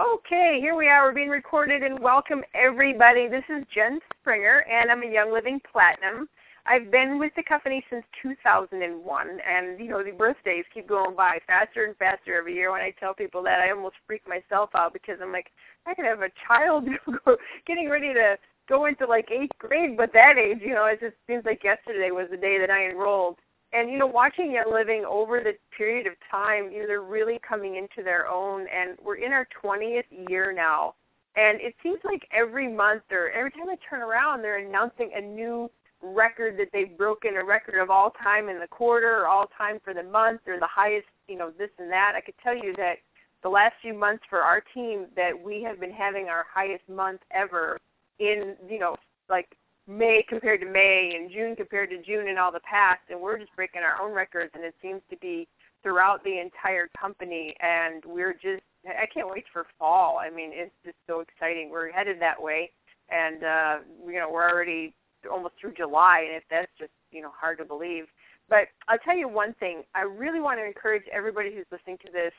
[0.00, 1.04] Okay, here we are.
[1.04, 3.28] We're being recorded and welcome everybody.
[3.28, 6.26] This is Jen Springer and I'm a Young Living Platinum.
[6.64, 11.38] I've been with the company since 2001 and you know the birthdays keep going by
[11.46, 12.72] faster and faster every year.
[12.72, 15.50] When I tell people that I almost freak myself out because I'm like
[15.84, 16.88] I could have a child
[17.66, 18.38] getting ready to
[18.70, 22.10] go into like 8th grade but that age, you know, it just seems like yesterday
[22.10, 23.36] was the day that I enrolled
[23.72, 27.38] and you know watching Young Living over the period of time you know they're really
[27.46, 30.94] coming into their own and we're in our 20th year now.
[31.36, 35.20] And it seems like every month or every time I turn around they're announcing a
[35.20, 35.70] new
[36.02, 39.78] record that they've broken a record of all time in the quarter or all time
[39.84, 42.14] for the month or the highest you know this and that.
[42.16, 42.96] I could tell you that
[43.42, 47.20] the last few months for our team that we have been having our highest month
[47.32, 47.78] ever
[48.18, 48.96] in you know
[49.28, 53.20] like May compared to May and June compared to June and all the past, and
[53.20, 55.48] we're just breaking our own records, and it seems to be
[55.82, 60.18] throughout the entire company, and we're just I can't wait for fall.
[60.18, 61.70] I mean, it's just so exciting.
[61.70, 62.70] We're headed that way,
[63.10, 64.94] and uh, you know we're already
[65.30, 68.04] almost through July, and if that's just you know hard to believe.
[68.48, 69.82] But I'll tell you one thing.
[69.94, 72.32] I really want to encourage everybody who's listening to this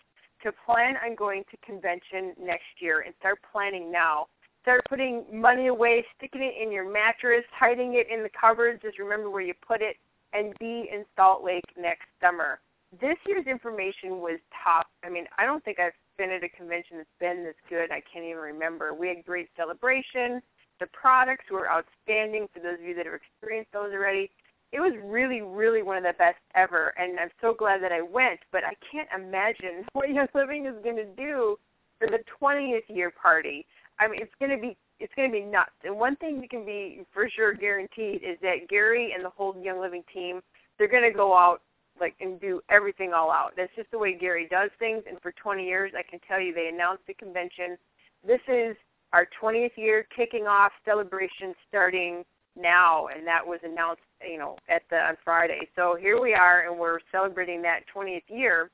[0.43, 4.27] to plan on going to convention next year and start planning now
[4.61, 8.79] Start putting money away, sticking it in your mattress, hiding it in the cupboard.
[8.81, 9.97] Just remember where you put it,
[10.33, 12.59] and be in Salt Lake next summer.
[12.99, 14.87] This year's information was top.
[15.03, 17.91] I mean, I don't think I've been at a convention that's been this good.
[17.91, 18.93] I can't even remember.
[18.93, 20.41] We had great celebration.
[20.79, 24.29] The products were outstanding for those of you that have experienced those already.
[24.71, 28.01] It was really, really one of the best ever, and I'm so glad that I
[28.01, 28.39] went.
[28.51, 31.57] But I can't imagine what Young Living is going to do
[31.99, 33.65] for the 20th year party.
[34.01, 35.71] I mean, it's going to be it's going to be nuts.
[35.83, 39.55] And one thing you can be for sure guaranteed is that Gary and the whole
[39.61, 40.41] Young Living team,
[40.77, 41.61] they're going to go out
[41.99, 43.53] like and do everything all out.
[43.57, 45.03] That's just the way Gary does things.
[45.07, 47.77] And for 20 years, I can tell you, they announced the convention.
[48.25, 48.75] This is
[49.13, 52.23] our 20th year kicking off celebration starting
[52.59, 55.67] now, and that was announced, you know, at the on Friday.
[55.75, 58.69] So here we are, and we're celebrating that 20th year.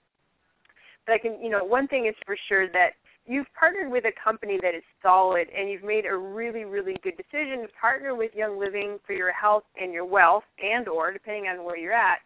[1.05, 2.91] But I can, you know, one thing is for sure that
[3.27, 7.15] you've partnered with a company that is solid and you've made a really really good
[7.17, 11.45] decision to partner with young living for your health and your wealth and or depending
[11.45, 12.19] on where you're at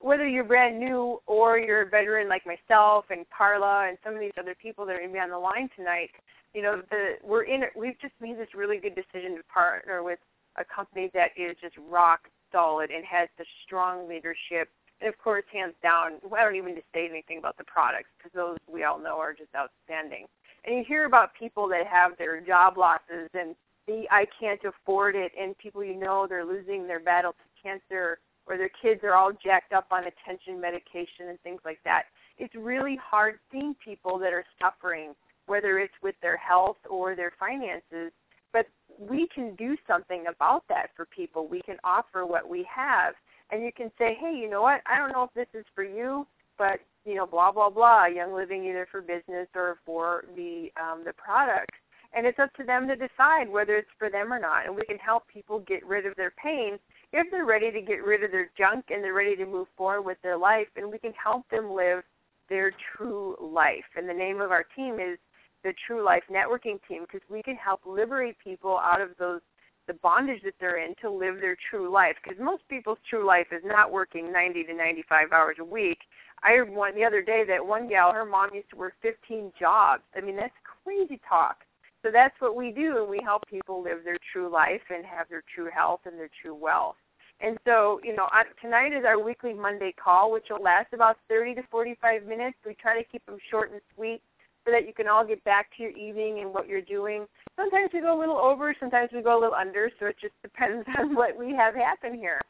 [0.00, 4.20] whether you're brand new or you're a veteran like myself and Carla and some of
[4.20, 6.10] these other people that are going to be on the line tonight
[6.52, 10.18] you know the we're in we've just made this really good decision to partner with
[10.56, 14.68] a company that is just rock solid and has the strong leadership
[15.00, 18.10] and of course, hands down, I don't even need to say anything about the products
[18.18, 20.26] because those we all know are just outstanding
[20.64, 23.54] and you hear about people that have their job losses and
[23.86, 28.18] the I can't afford it and people you know they're losing their battle to cancer
[28.48, 32.04] or their kids are all jacked up on attention medication and things like that.
[32.38, 35.14] It's really hard seeing people that are suffering,
[35.46, 38.12] whether it's with their health or their finances.
[38.52, 38.66] But
[38.98, 41.46] we can do something about that for people.
[41.46, 43.14] We can offer what we have.
[43.50, 44.80] And you can say, hey, you know what?
[44.86, 46.26] I don't know if this is for you,
[46.56, 51.02] but you know, blah blah blah, Young Living either for business or for the um,
[51.04, 51.72] the product.
[52.14, 54.66] And it's up to them to decide whether it's for them or not.
[54.66, 56.78] And we can help people get rid of their pain
[57.12, 60.02] if they're ready to get rid of their junk and they're ready to move forward
[60.02, 60.68] with their life.
[60.76, 62.02] And we can help them live
[62.48, 63.84] their true life.
[63.94, 65.18] And the name of our team is
[65.64, 69.40] the True Life Networking Team because we can help liberate people out of those
[69.86, 72.14] the bondage that they're in to live their true life.
[72.22, 75.98] Because most people's true life is not working 90 to 95 hours a week
[76.42, 79.52] I heard one the other day that one gal, her mom used to work 15
[79.58, 80.02] jobs.
[80.16, 80.54] I mean, that's
[80.84, 81.58] crazy talk.
[82.02, 85.28] So that's what we do, and we help people live their true life and have
[85.28, 86.96] their true health and their true wealth.
[87.40, 88.28] And so, you know,
[88.60, 92.56] tonight is our weekly Monday call, which will last about 30 to 45 minutes.
[92.66, 94.22] We try to keep them short and sweet
[94.64, 97.26] so that you can all get back to your evening and what you're doing.
[97.56, 100.34] Sometimes we go a little over, sometimes we go a little under, so it just
[100.42, 102.40] depends on what we have happen here.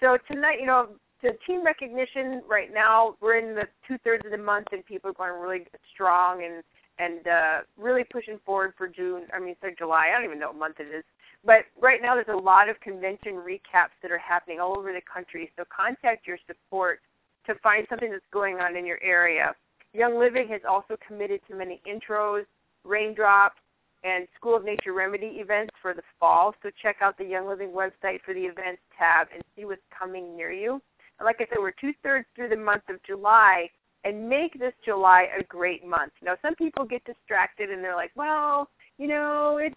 [0.00, 0.90] So tonight, you know,
[1.26, 5.10] the team recognition right now we're in the two thirds of the month and people
[5.10, 6.62] are going really strong and
[6.98, 10.48] and uh really pushing forward for June I mean sorry July, I don't even know
[10.48, 11.04] what month it is.
[11.44, 15.02] But right now there's a lot of convention recaps that are happening all over the
[15.12, 15.50] country.
[15.56, 17.00] So contact your support
[17.46, 19.54] to find something that's going on in your area.
[19.92, 22.44] Young Living has also committed to many intros,
[22.84, 23.58] raindrops,
[24.02, 26.54] and School of Nature Remedy events for the fall.
[26.62, 30.36] So check out the Young Living website for the events tab and see what's coming
[30.36, 30.80] near you
[31.24, 33.68] like I said, we're two thirds through the month of July,
[34.04, 36.12] and make this July a great month.
[36.20, 38.68] You know, some people get distracted and they're like, well,
[38.98, 39.74] you know, it's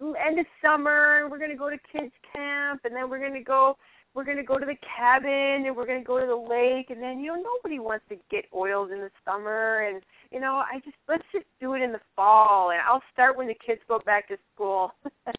[0.00, 3.34] end of summer, and we're going to go to kids camp, and then we're going
[3.34, 3.76] to go
[4.14, 6.90] we're going to go to the cabin and we're going to go to the lake
[6.90, 10.62] and then you know nobody wants to get oils in the summer and you know
[10.64, 13.80] I just let's just do it in the fall and I'll start when the kids
[13.88, 14.92] go back to school.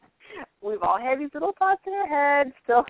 [0.62, 2.84] We've all had these little thoughts in our heads, so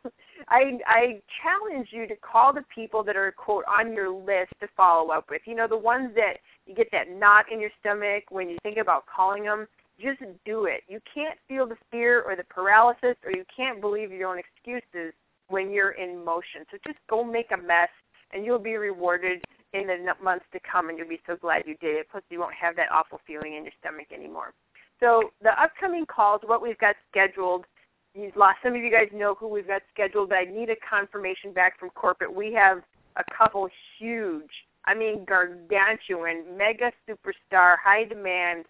[0.48, 4.68] I I challenge you to call the people that are quote on your list to
[4.78, 5.42] follow up with.
[5.46, 8.78] You know the ones that you get that knot in your stomach when you think
[8.78, 9.68] about calling them
[10.00, 10.84] just do it.
[10.88, 15.14] You can't feel the fear or the paralysis, or you can't believe your own excuses
[15.48, 16.66] when you're in motion.
[16.72, 17.90] So just go make a mess,
[18.34, 19.44] and you'll be rewarded
[19.74, 22.08] in the months to come, and you'll be so glad you did it.
[22.12, 24.54] Plus, you won't have that awful feeling in your stomach anymore.
[25.00, 27.66] So the upcoming calls, what we've got scheduled,
[28.14, 30.76] you lost some of you guys know who we've got scheduled, but I need a
[30.88, 32.34] confirmation back from corporate.
[32.34, 32.82] We have
[33.18, 33.68] a couple
[34.00, 34.52] huge,
[34.86, 38.66] I mean gargantuan, mega superstar, high demand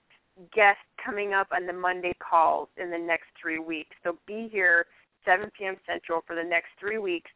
[0.54, 3.96] guests coming up on the Monday calls in the next three weeks.
[4.04, 4.86] So be here
[5.26, 5.76] 7 p.m.
[5.88, 7.32] Central for the next three weeks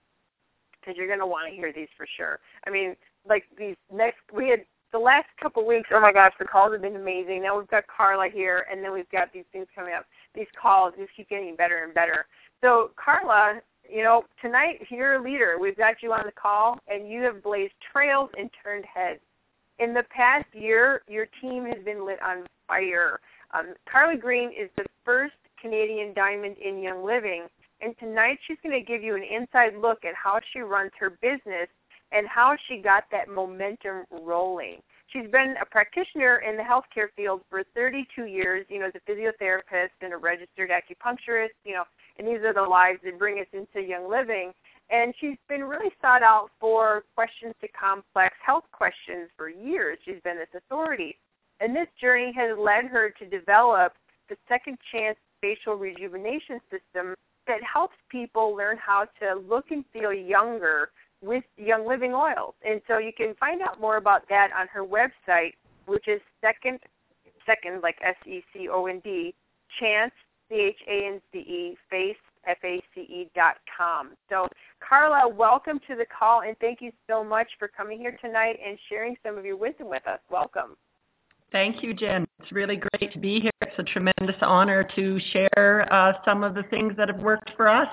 [0.80, 2.39] because you're going to want to hear these for sure.
[2.65, 2.95] I mean,
[3.27, 5.89] like these next, we had the last couple weeks.
[5.94, 7.44] Oh my gosh, the calls have been amazing.
[7.44, 10.06] Now we've got Carla here, and then we've got these things coming up.
[10.36, 12.25] These calls just keep getting better and better.
[12.62, 15.57] So Carla, you know, tonight you're a leader.
[15.59, 19.19] We've got you on the call, and you have blazed trails and turned heads.
[19.80, 23.19] In the past year, your team has been lit on fire.
[23.53, 27.45] Um, Carla Green is the first Canadian diamond in Young Living,
[27.81, 31.09] and tonight she's going to give you an inside look at how she runs her
[31.09, 31.69] business
[32.11, 34.81] and how she got that momentum rolling.
[35.07, 39.11] She's been a practitioner in the healthcare field for 32 years, you know, as a
[39.11, 41.83] physiotherapist and a registered acupuncturist, you know,
[42.17, 44.51] and these are the lives that bring us into Young Living.
[44.91, 49.97] And she's been really sought out for questions to complex health questions for years.
[50.06, 51.17] She's been this authority.
[51.59, 53.94] And this journey has led her to develop
[54.29, 57.15] the Second Chance Facial Rejuvenation System
[57.47, 60.89] that helps people learn how to look and feel younger
[61.21, 62.56] with Young Living oils.
[62.63, 65.54] And so you can find out more about that on her website,
[65.86, 66.80] which is second,
[67.45, 69.33] second like S E C O N D,
[69.80, 70.13] chance,
[70.50, 72.16] C H A N C E, face,
[72.48, 74.12] F A C E dot com.
[74.30, 74.48] So,
[74.88, 78.77] Carla, welcome to the call, and thank you so much for coming here tonight and
[78.88, 80.19] sharing some of your wisdom with us.
[80.31, 80.77] Welcome.
[81.51, 82.27] Thank you, Jen.
[82.39, 83.51] It's really great to be here.
[83.62, 87.68] It's a tremendous honor to share uh, some of the things that have worked for
[87.68, 87.89] us.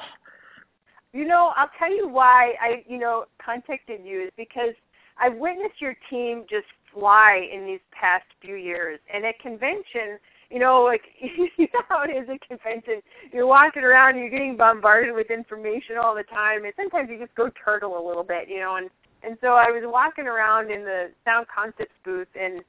[1.17, 4.75] You know, I'll tell you why I, you know, contacted you is because
[5.19, 9.01] I've witnessed your team just fly in these past few years.
[9.13, 10.19] And at convention,
[10.51, 11.01] you know, like
[11.57, 13.01] you know how it is at convention.
[13.33, 17.19] You're walking around, and you're getting bombarded with information all the time, and sometimes you
[17.19, 18.77] just go turtle a little bit, you know.
[18.77, 18.91] And
[19.23, 22.61] and so I was walking around in the Sound Concepts booth, and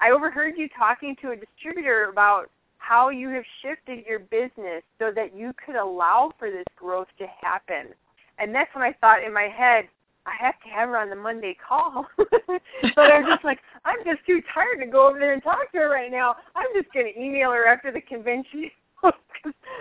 [0.00, 2.50] I overheard you talking to a distributor about
[2.86, 7.26] how you have shifted your business so that you could allow for this growth to
[7.40, 7.92] happen.
[8.38, 9.88] And that's when I thought in my head,
[10.26, 12.06] I have to have her on the Monday call.
[12.18, 15.78] but I'm just like, I'm just too tired to go over there and talk to
[15.78, 16.36] her right now.
[16.54, 18.70] I'm just going to email her after the convention.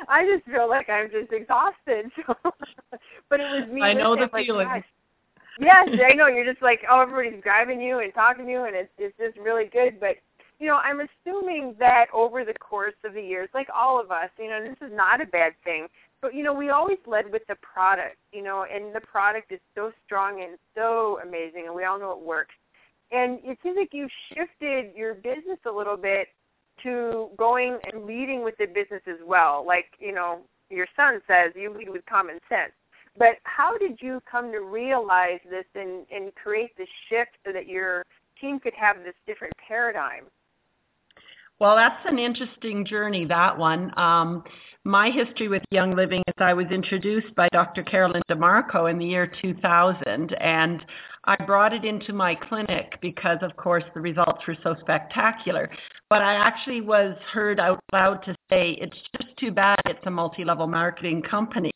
[0.07, 2.11] I just feel like I'm just exhausted.
[3.29, 3.81] but it was me.
[3.81, 4.67] I know the like, feeling.
[4.67, 4.83] Gosh,
[5.59, 6.27] yes, I know.
[6.27, 9.37] You're just like, oh, everybody's driving you and talking to you, and it's it's just
[9.37, 9.99] really good.
[9.99, 10.17] But
[10.59, 14.29] you know, I'm assuming that over the course of the years, like all of us,
[14.39, 15.87] you know, this is not a bad thing.
[16.21, 19.59] But you know, we always led with the product, you know, and the product is
[19.75, 22.55] so strong and so amazing, and we all know it works.
[23.11, 26.29] And it seems like you shifted your business a little bit
[26.83, 29.63] to going and leading with the business as well.
[29.65, 30.39] Like, you know,
[30.69, 32.71] your son says you lead with common sense.
[33.17, 37.67] But how did you come to realize this and, and create this shift so that
[37.67, 38.05] your
[38.41, 40.25] team could have this different paradigm?
[41.59, 43.97] Well, that's an interesting journey, that one.
[43.97, 44.43] Um,
[44.83, 47.81] my history with Young Living is I was introduced by Dr.
[47.81, 50.85] Carolyn DeMarco in the year 2000, and
[51.23, 55.69] I brought it into my clinic because, of course, the results were so spectacular.
[56.09, 60.11] But I actually was heard out loud to say, it's just too bad it's a
[60.11, 61.71] multi level marketing company.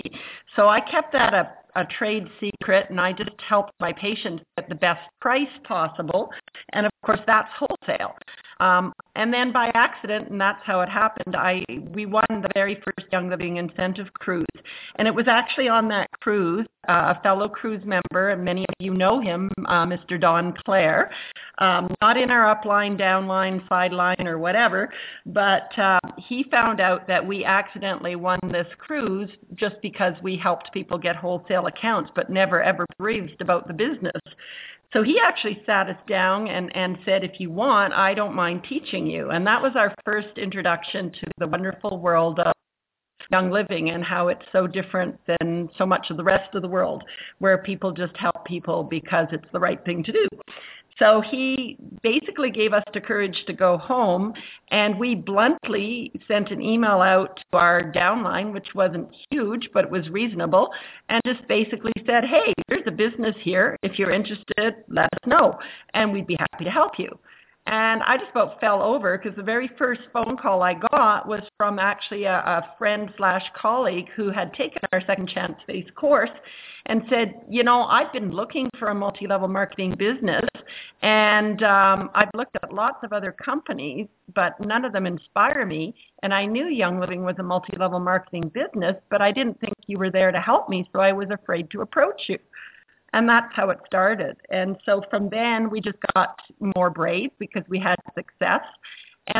[0.55, 4.69] So I kept that a, a trade secret and I just helped my patients get
[4.69, 6.29] the best price possible.
[6.73, 8.15] And of course, that's wholesale.
[8.59, 11.63] Um, and then by accident, and that's how it happened, I
[11.93, 14.45] we won the very first Young Living Incentive Cruise.
[14.97, 18.75] And it was actually on that cruise, uh, a fellow cruise member, and many of
[18.79, 20.19] you know him, uh, Mr.
[20.19, 21.09] Don Clare,
[21.59, 24.91] um, not in our upline, downline, sideline, or whatever,
[25.25, 30.71] but uh, he found out that we accidentally won this cruise just because we helped
[30.73, 34.21] people get wholesale accounts, but never ever breathed about the business.
[34.91, 38.63] So he actually sat us down and, and said, if you want, I don't mind
[38.67, 39.29] teaching you.
[39.29, 42.53] And that was our first introduction to the wonderful world of
[43.31, 46.67] young living and how it's so different than so much of the rest of the
[46.67, 47.03] world
[47.37, 50.27] where people just help people because it's the right thing to do.
[50.99, 54.33] So he basically gave us the courage to go home,
[54.69, 59.91] and we bluntly sent an email out to our downline, which wasn't huge, but it
[59.91, 60.69] was reasonable,
[61.07, 63.77] and just basically said, hey, there's a business here.
[63.81, 65.57] If you're interested, let us know,
[65.93, 67.17] and we'd be happy to help you.
[67.69, 71.41] And I just about fell over because the very first phone call I got was
[71.55, 76.31] from actually a, a friend slash colleague who had taken our Second Chance Face course
[76.87, 80.49] and said, you know, I've been looking for a multi-level marketing business
[81.03, 85.93] and um, I've looked at lots of other companies, but none of them inspire me.
[86.23, 89.99] And I knew Young Living was a multi-level marketing business, but I didn't think you
[89.99, 92.39] were there to help me, so I was afraid to approach you.
[93.13, 94.37] And that's how it started.
[94.49, 96.39] And so from then, we just got
[96.75, 98.61] more brave because we had success.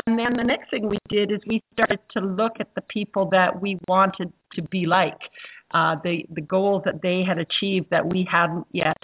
[0.05, 3.29] And then the next thing we did is we started to look at the people
[3.31, 5.17] that we wanted to be like,
[5.71, 9.01] uh, the, the goals that they had achieved that we hadn't yet.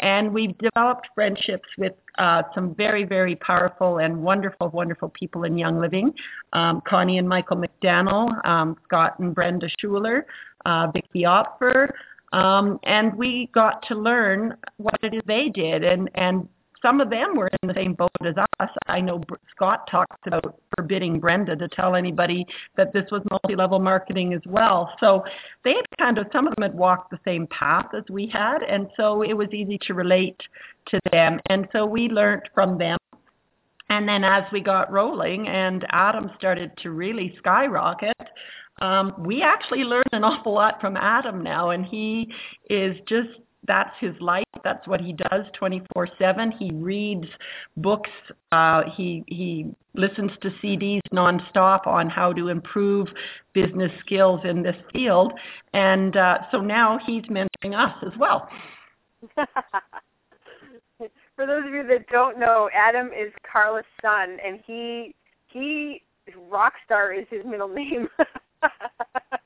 [0.00, 5.58] And we've developed friendships with uh, some very, very powerful and wonderful, wonderful people in
[5.58, 6.14] Young Living.
[6.52, 10.26] Um, Connie and Michael McDaniel, um, Scott and Brenda Schuler,
[10.66, 11.90] uh, Vicki Opfer,
[12.32, 15.84] um, and we got to learn what it is they did.
[15.84, 16.48] And, and
[16.80, 18.70] some of them were in the same boat as us.
[18.86, 19.20] I know
[19.50, 24.92] Scott talked about forbidding Brenda to tell anybody that this was multi-level marketing as well.
[25.00, 25.24] So
[25.64, 28.62] they had kind of, some of them had walked the same path as we had.
[28.62, 30.40] And so it was easy to relate
[30.86, 31.40] to them.
[31.50, 32.98] And so we learned from them.
[33.90, 38.12] And then as we got rolling and Adam started to really skyrocket,
[38.80, 42.32] um, we actually learn an awful lot from Adam now, and he
[42.70, 43.30] is just
[43.66, 44.44] that's his life.
[44.64, 46.52] That's what he does 24/7.
[46.58, 47.26] He reads
[47.76, 48.10] books.
[48.50, 53.08] Uh, he he listens to CDs nonstop on how to improve
[53.52, 55.32] business skills in this field,
[55.74, 58.48] and uh, so now he's mentoring us as well.
[61.36, 65.14] For those of you that don't know, Adam is Carla's son, and he
[65.48, 66.02] he
[66.50, 68.08] Rockstar is his middle name.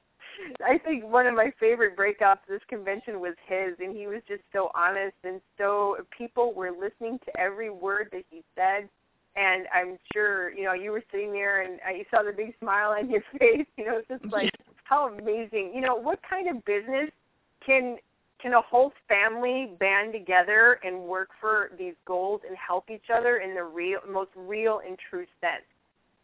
[0.64, 4.42] I think one of my favorite breakups this convention was his, and he was just
[4.52, 8.88] so honest and so people were listening to every word that he said.
[9.34, 12.54] And I'm sure you know you were sitting there and uh, you saw the big
[12.60, 13.66] smile on your face.
[13.76, 14.50] You know, it's just like
[14.84, 15.72] how amazing.
[15.74, 17.10] You know, what kind of business
[17.64, 17.96] can
[18.42, 23.38] can a whole family band together and work for these goals and help each other
[23.38, 25.64] in the real, most real and true sense?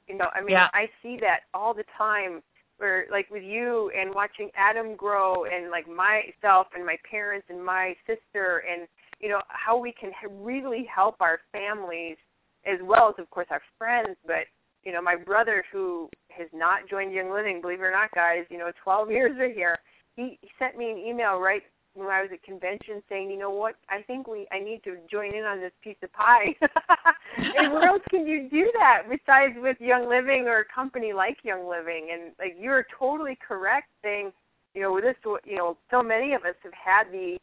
[0.09, 0.69] You know, I mean, yeah.
[0.75, 2.43] I see that all the time.
[2.79, 7.65] Where, like, with you and watching Adam grow, and like myself and my parents and
[7.65, 8.89] my sister, and
[9.21, 12.17] you know how we can really help our families
[12.65, 14.17] as well as, of course, our friends.
[14.27, 14.47] But
[14.85, 18.45] you know, my brother who has not joined Young Living, believe it or not, guys,
[18.49, 19.77] you know, 12 years are here.
[20.17, 21.63] He, he sent me an email right
[21.99, 24.97] when I was at convention saying, you know what, I think we I need to
[25.11, 26.55] join in on this piece of pie.
[27.37, 31.39] and where else can you do that besides with Young Living or a company like
[31.43, 32.09] Young Living?
[32.13, 34.33] And like you're totally correct saying,
[34.75, 37.39] you know, with this you know, so many of us have had the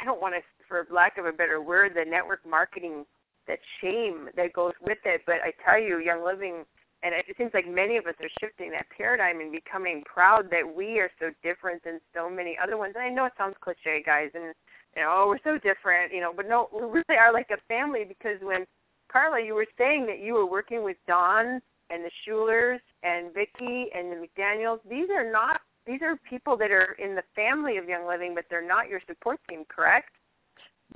[0.00, 3.04] I don't want to for lack of a better word, the network marketing
[3.46, 5.22] that shame that goes with it.
[5.26, 6.64] But I tell you, Young Living
[7.02, 10.66] and it seems like many of us are shifting that paradigm and becoming proud that
[10.66, 12.94] we are so different than so many other ones.
[12.96, 14.52] And I know it sounds cliche, guys, and
[14.96, 17.60] you know, oh, we're so different, you know, but no, we really are like a
[17.68, 18.66] family because when
[19.12, 23.86] Carla, you were saying that you were working with Don and the Schulers and Vicki
[23.94, 24.80] and the McDaniels.
[24.88, 28.44] These are not these are people that are in the family of Young Living, but
[28.50, 30.10] they're not your support team, correct?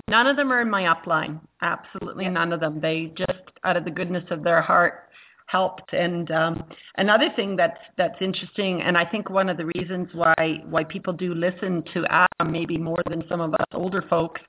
[0.07, 1.39] None of them are in my upline.
[1.61, 2.33] Absolutely yep.
[2.33, 2.79] none of them.
[2.79, 5.09] They just, out of the goodness of their heart,
[5.53, 5.93] helped.
[5.93, 6.63] And um,
[6.97, 11.13] another thing that's that's interesting, and I think one of the reasons why why people
[11.13, 14.41] do listen to Adam maybe more than some of us older folks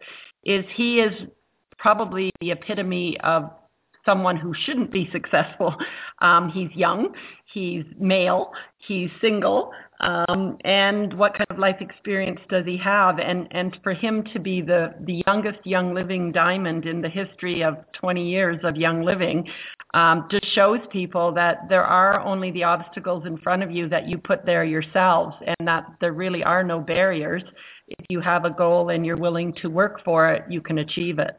[0.45, 1.13] is he is
[1.79, 3.51] probably the epitome of
[4.05, 5.75] someone who shouldn't be successful.
[6.21, 7.13] Um, he's young,
[7.53, 13.19] he's male, he's single, um, and what kind of life experience does he have?
[13.19, 17.63] And and for him to be the the youngest young living diamond in the history
[17.63, 19.47] of 20 years of young living,
[19.95, 24.09] um, just shows people that there are only the obstacles in front of you that
[24.09, 27.43] you put there yourselves, and that there really are no barriers.
[27.89, 31.19] If you have a goal and you're willing to work for it, you can achieve
[31.19, 31.39] it.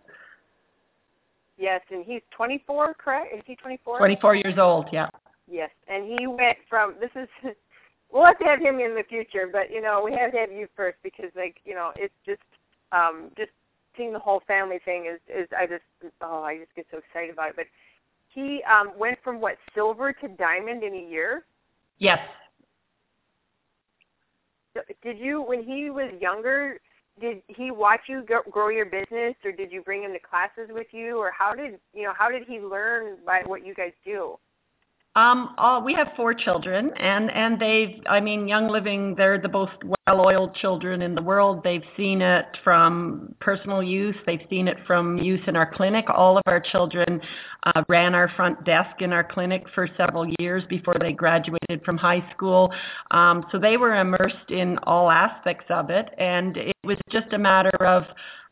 [1.57, 3.33] Yes, and he's 24, correct?
[3.33, 3.97] Is he 24?
[3.97, 5.07] 24 years old, yeah.
[5.49, 7.29] Yes, and he went from this is
[8.11, 10.51] we'll have to have him in the future, but you know we have to have
[10.51, 12.41] you first because like you know it's just
[12.91, 13.51] um just
[13.95, 15.83] seeing the whole family thing is is I just
[16.21, 17.55] oh I just get so excited about it.
[17.55, 17.65] But
[18.29, 21.45] he um went from what silver to diamond in a year.
[21.99, 22.19] Yes.
[25.03, 26.79] did you when he was younger?
[27.19, 30.87] Did he watch you grow your business, or did you bring him to classes with
[30.91, 34.37] you, or how did you know how did he learn by what you guys do?
[35.17, 39.47] Um, all, we have four children, and and they've, I mean, Young Living, they're the
[39.47, 41.61] most well-oiled children in the world.
[41.63, 44.15] They've seen it from personal use.
[44.25, 46.05] They've seen it from use in our clinic.
[46.09, 47.21] All of our children
[47.63, 51.97] uh, ran our front desk in our clinic for several years before they graduated from
[51.97, 52.73] high school.
[53.11, 57.39] Um, so they were immersed in all aspects of it, and it was just a
[57.39, 58.03] matter of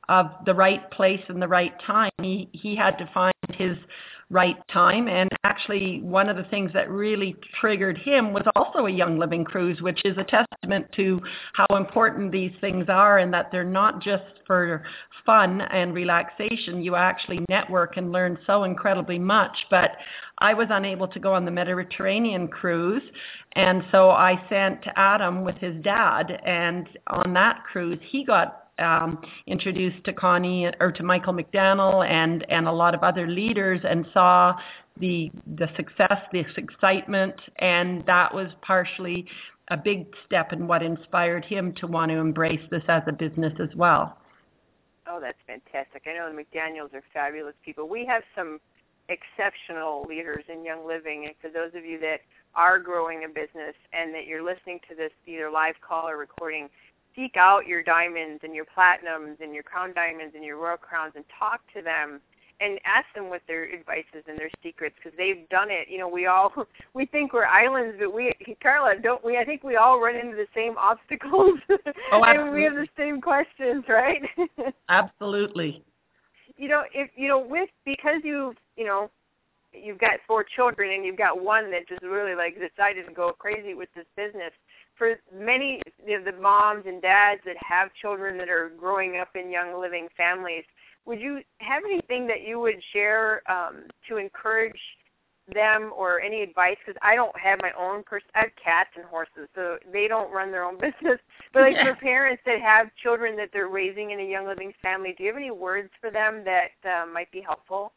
[0.08, 2.12] of the right place and the right time.
[2.22, 3.76] He he had to find his
[4.34, 5.08] right time.
[5.08, 9.46] And actually, one of the things that really triggered him was also a Young Living
[9.46, 11.22] cruise, which is a testament to
[11.54, 14.84] how important these things are and that they're not just for
[15.26, 16.84] fun and relaxation.
[16.84, 19.56] You actually network and learn so incredibly much.
[19.70, 19.92] But
[20.40, 23.04] I was unable to go on the Mediterranean cruise,
[23.54, 26.42] and so I sent Adam with his dad.
[26.44, 32.46] And on that cruise, he got um, introduced to Connie or to Michael McDaniel and
[32.50, 34.56] and a lot of other leaders and saw
[35.00, 39.26] the the success, this excitement, and that was partially
[39.70, 43.54] a big step in what inspired him to want to embrace this as a business
[43.62, 44.18] as well.
[45.08, 46.04] Oh, that's fantastic!
[46.08, 47.88] I know the McDaniels are fabulous people.
[47.88, 48.60] We have some
[49.10, 52.20] exceptional leaders in Young Living, and for those of you that
[52.56, 56.70] are growing a business and that you're listening to this either live call or recording
[57.16, 61.14] seek out your diamonds and your platinums and your crown diamonds and your royal crowns
[61.16, 62.20] and talk to them
[62.60, 65.88] and ask them what their advices and their secrets because they've done it.
[65.90, 66.52] You know, we all
[66.94, 69.38] we think we're islands, but we Carla don't we?
[69.38, 71.60] I think we all run into the same obstacles
[72.12, 74.22] oh, and we have the same questions, right?
[74.90, 75.84] absolutely.
[76.58, 79.10] You know, if you know with because you you know
[79.74, 83.32] you've got four children and you've got one that just really like decided to go
[83.32, 84.52] crazy with this business
[84.98, 89.52] for many of the moms and dads that have children that are growing up in
[89.52, 90.64] young living families,
[91.06, 94.80] would you have anything that you would share um, to encourage
[95.54, 96.78] them or any advice?
[96.86, 98.28] Because I don't have my own person.
[98.36, 101.20] I have cats and horses, so they don't run their own business.
[101.54, 101.94] But like yeah.
[101.94, 105.30] for parents that have children that they're raising in a young living family, do you
[105.30, 107.92] have any words for them that uh, might be helpful?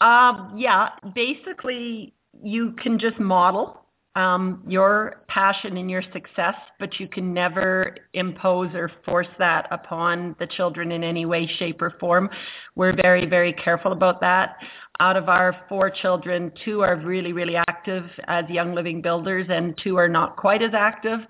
[0.00, 2.12] Um, yeah, basically
[2.42, 3.82] you can just model
[4.16, 10.36] um, your passion in your success, but you can never impose or force that upon
[10.38, 12.28] the children in any way, shape, or form.
[12.74, 14.56] We're very, very careful about that.
[15.00, 19.76] Out of our four children, two are really, really active as young living builders, and
[19.82, 21.20] two are not quite as active.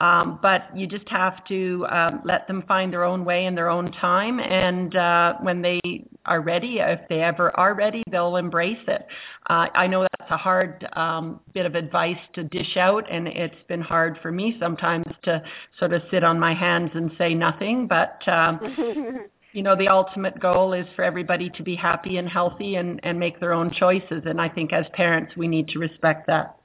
[0.00, 3.68] Um, but you just have to um, let them find their own way in their
[3.68, 4.40] own time.
[4.40, 5.80] And uh, when they
[6.24, 9.06] are ready, if they ever are ready, they'll embrace it.
[9.50, 13.68] Uh, I know that's a hard um, bit of advice to dish out, and it's
[13.68, 15.42] been hard for me sometimes to
[15.78, 17.86] sort of sit on my hands and say nothing.
[17.86, 18.60] But um,
[19.52, 23.18] you know, the ultimate goal is for everybody to be happy and healthy and, and
[23.18, 24.22] make their own choices.
[24.26, 26.56] And I think as parents, we need to respect that.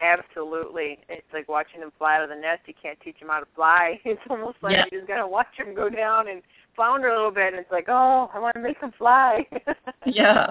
[0.00, 0.98] Absolutely.
[1.10, 2.62] It's like watching them fly out of the nest.
[2.66, 4.00] You can't teach them how to fly.
[4.04, 4.84] It's almost like yeah.
[4.90, 6.42] you just got to watch them go down and
[6.74, 7.52] flounder a little bit.
[7.52, 9.46] And it's like, oh, I want to make them fly.
[10.06, 10.46] yeah.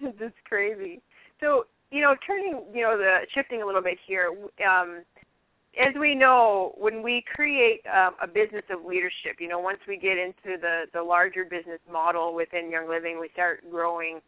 [0.00, 1.00] it's crazy.
[1.40, 4.30] So, you know, turning, you know, the shifting a little bit here,
[4.68, 5.02] um,
[5.78, 9.96] as we know, when we create um, a business of leadership, you know, once we
[9.96, 14.20] get into the, the larger business model within Young Living, we start growing.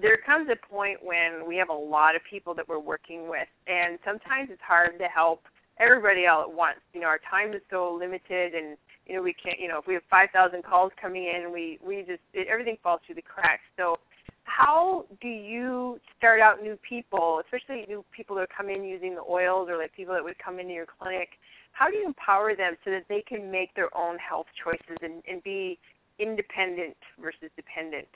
[0.00, 3.48] There comes a point when we have a lot of people that we're working with,
[3.66, 5.44] and sometimes it's hard to help
[5.78, 6.80] everybody all at once.
[6.92, 8.76] You know, our time is so limited, and
[9.06, 9.60] you know, we can't.
[9.60, 13.00] You know, if we have 5,000 calls coming in, we we just it, everything falls
[13.06, 13.62] through the cracks.
[13.76, 13.98] So
[14.46, 19.22] how do you start out new people, especially new people that come in using the
[19.28, 21.30] oils or like people that would come into your clinic?
[21.72, 25.22] How do you empower them so that they can make their own health choices and,
[25.28, 25.78] and be
[26.18, 28.08] independent versus dependent?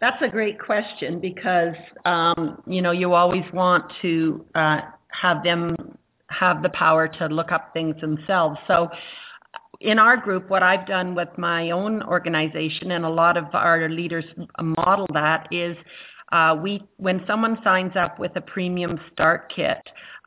[0.00, 1.74] That's a great question because
[2.06, 5.76] um, you know you always want to uh, have them
[6.28, 8.56] have the power to look up things themselves.
[8.66, 8.88] So
[9.80, 13.88] in our group, what I've done with my own organization, and a lot of our
[13.88, 14.24] leaders
[14.60, 15.76] model that, is
[16.32, 19.78] uh, we when someone signs up with a premium start kit,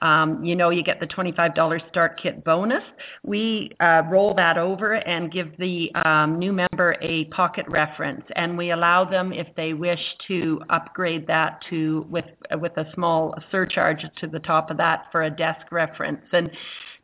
[0.02, 2.84] um, you know, you get the $25 start kit bonus.
[3.24, 8.58] We uh, roll that over and give the um, new member a pocket reference, and
[8.58, 12.26] we allow them, if they wish, to upgrade that to with
[12.60, 16.26] with a small surcharge to the top of that for a desk reference.
[16.34, 16.52] And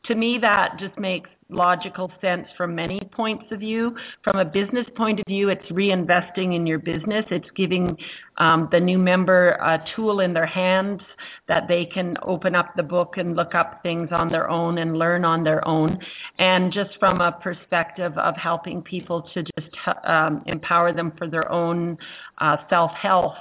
[0.06, 3.96] to me, that just makes logical sense from many points of view.
[4.24, 7.26] From a business point of view, it's reinvesting in your business.
[7.32, 7.98] It's giving
[8.38, 11.02] um, the new member a tool in their hands
[11.48, 14.98] that they can open up the book and look up things on their own and
[14.98, 16.00] learn on their own.
[16.38, 21.52] And just from a perspective of helping people to just um, empower them for their
[21.52, 21.98] own
[22.38, 23.36] uh, self health.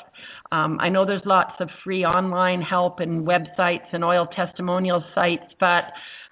[0.51, 5.45] Um, I know there's lots of free online help and websites and oil testimonial sites,
[5.61, 5.85] but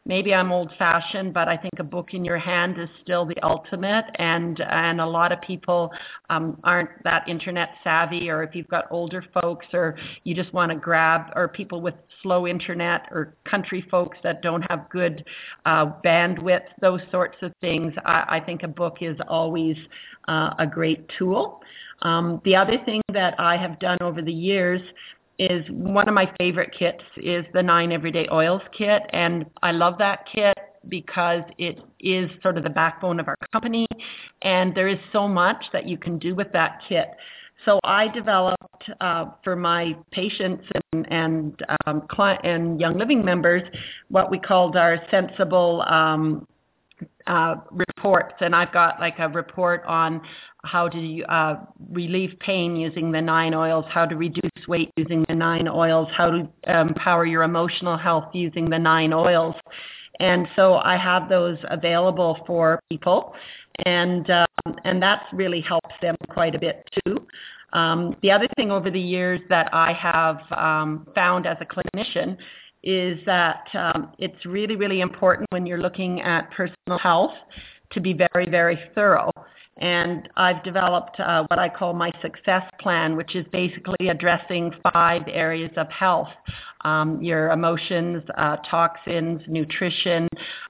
[0.06, 3.36] maybe I'm old fashioned, but I think a book in your hand is still the
[3.42, 4.04] ultimate.
[4.14, 5.90] And and a lot of people
[6.30, 10.70] um, aren't that internet savvy, or if you've got older folks, or you just want
[10.70, 15.24] to grab, or people with slow internet, or country folks that don't have good
[15.66, 17.92] uh, bandwidth, those sorts of things.
[18.04, 19.76] I, I think a book is always
[20.28, 21.60] uh, a great tool.
[22.02, 24.80] Um, the other thing that I have done over the years
[25.38, 29.98] is one of my favorite kits is the nine everyday oils kit and i love
[29.98, 30.56] that kit
[30.88, 33.86] because it is sort of the backbone of our company
[34.42, 37.08] and there is so much that you can do with that kit.
[37.64, 43.62] So i developed uh, for my patients and and um, client and young living members
[44.08, 46.46] what we called our sensible um,
[47.26, 50.20] uh, reports, and I've got like a report on
[50.64, 51.56] how to uh,
[51.90, 56.30] relieve pain using the nine oils, how to reduce weight using the nine oils, how
[56.30, 59.54] to empower your emotional health using the nine oils.
[60.20, 63.34] And so I have those available for people,
[63.84, 67.26] and um, and that's really helps them quite a bit too.
[67.72, 72.38] Um, the other thing over the years that I have um, found as a clinician
[72.82, 77.32] is that um, it's really, really important when you're looking at personal health
[77.92, 79.30] to be very, very thorough.
[79.78, 85.22] And I've developed uh, what I call my success plan, which is basically addressing five
[85.26, 86.28] areas of health
[86.86, 90.28] um, your emotions, uh, toxins, nutrition,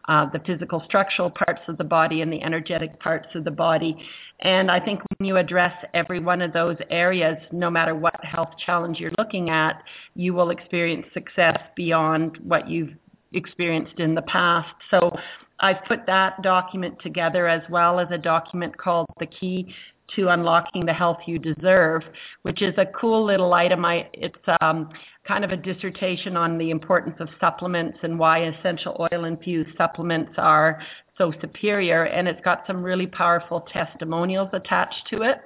[0.08, 3.96] uh, the physical structural parts of the body, and the energetic parts of the body.
[4.40, 8.50] And I think when you address every one of those areas, no matter what health
[8.64, 9.82] challenge you're looking at,
[10.14, 12.94] you will experience success beyond what you've
[13.34, 14.74] experienced in the past.
[14.90, 15.14] So
[15.60, 19.74] I've put that document together as well as a document called The Key
[20.14, 22.02] to Unlocking the Health You Deserve,
[22.42, 23.84] which is a cool little item.
[23.84, 24.90] I, it's um,
[25.26, 30.32] kind of a dissertation on the importance of supplements and why essential oil infused supplements
[30.38, 30.80] are
[31.18, 32.04] so superior.
[32.04, 35.38] And it's got some really powerful testimonials attached to it.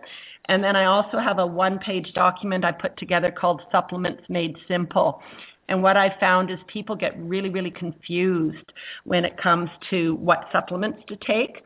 [0.46, 4.57] And then I also have a one page document I put together called Supplements Made
[4.66, 5.23] Simple.
[5.70, 8.72] And what I found is people get really, really confused
[9.04, 11.64] when it comes to what supplements to take.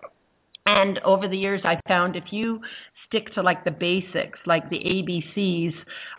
[0.66, 2.60] And over the years, I found if you
[3.06, 5.74] stick to like the basics, like the ABCs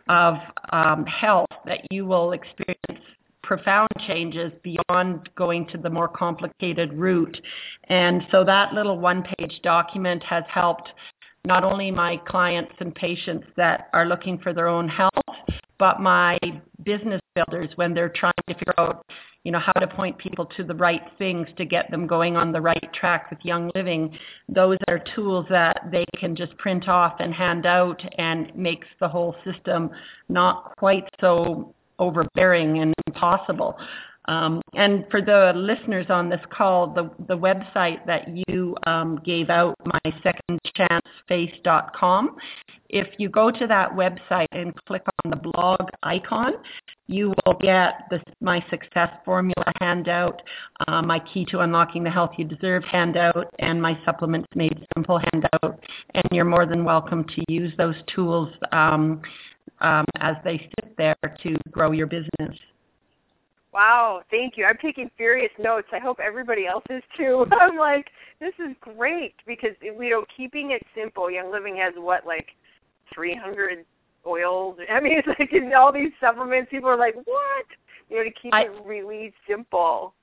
[0.10, 0.36] of
[0.72, 3.06] um, health, that you will experience
[3.44, 7.40] profound changes beyond going to the more complicated route.
[7.90, 10.90] And so that little one page document has helped
[11.46, 15.12] not only my clients and patients that are looking for their own health,
[15.78, 16.38] but my
[16.84, 19.06] business builders when they're trying to figure out,
[19.44, 22.52] you know, how to point people to the right things to get them going on
[22.52, 24.18] the right track with Young Living.
[24.48, 29.08] Those are tools that they can just print off and hand out and makes the
[29.08, 29.92] whole system
[30.30, 33.78] not quite so overbearing and impossible.
[34.28, 39.50] Um, and for the listeners on this call, the, the website that you um, gave
[39.50, 42.36] out, mysecondchanceface.com,
[42.90, 46.56] if you go to that website and click on the blog icon,
[47.08, 50.42] you will get the My Success Formula handout,
[50.88, 55.20] uh, my Key to Unlocking the Health You Deserve handout, and my Supplements Made Simple
[55.32, 55.80] handout.
[56.14, 59.22] And you're more than welcome to use those tools um,
[59.82, 62.58] um, as they sit there to grow your business.
[63.76, 64.64] Wow, thank you.
[64.64, 65.90] I'm taking furious notes.
[65.92, 67.46] I hope everybody else is too.
[67.60, 68.06] I'm like,
[68.40, 71.30] this is great because you know, keeping it simple.
[71.30, 72.48] Young Living has what like
[73.14, 73.84] 300
[74.26, 74.78] oils.
[74.90, 76.72] I mean, it's like all these supplements.
[76.72, 77.66] People are like, what?
[78.10, 80.14] You know, to keep I, it really simple.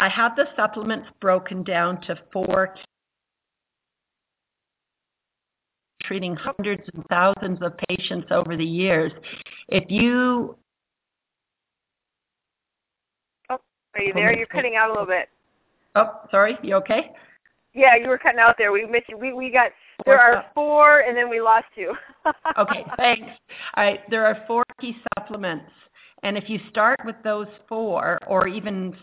[0.00, 2.74] I have the supplements broken down to four
[6.02, 9.12] treating hundreds and thousands of patients over the years.
[9.68, 10.56] If you
[13.96, 14.36] Are you there?
[14.36, 15.28] You're cutting out a little bit.
[15.94, 16.58] Oh, sorry.
[16.62, 17.12] You okay?
[17.72, 18.72] Yeah, you were cutting out there.
[18.72, 19.16] We missed you.
[19.16, 19.70] We we got
[20.04, 21.94] there are four, and then we lost you.
[22.58, 23.28] okay, thanks.
[23.76, 25.70] All right, there are four key supplements,
[26.22, 28.94] and if you start with those four, or even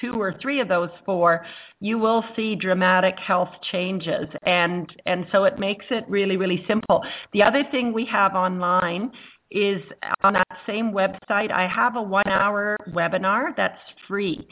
[0.00, 1.44] two or three of those four,
[1.80, 7.02] you will see dramatic health changes, and and so it makes it really really simple.
[7.32, 9.10] The other thing we have online
[9.50, 9.82] is
[10.22, 11.50] on that same website.
[11.50, 14.46] I have a one hour webinar that's free.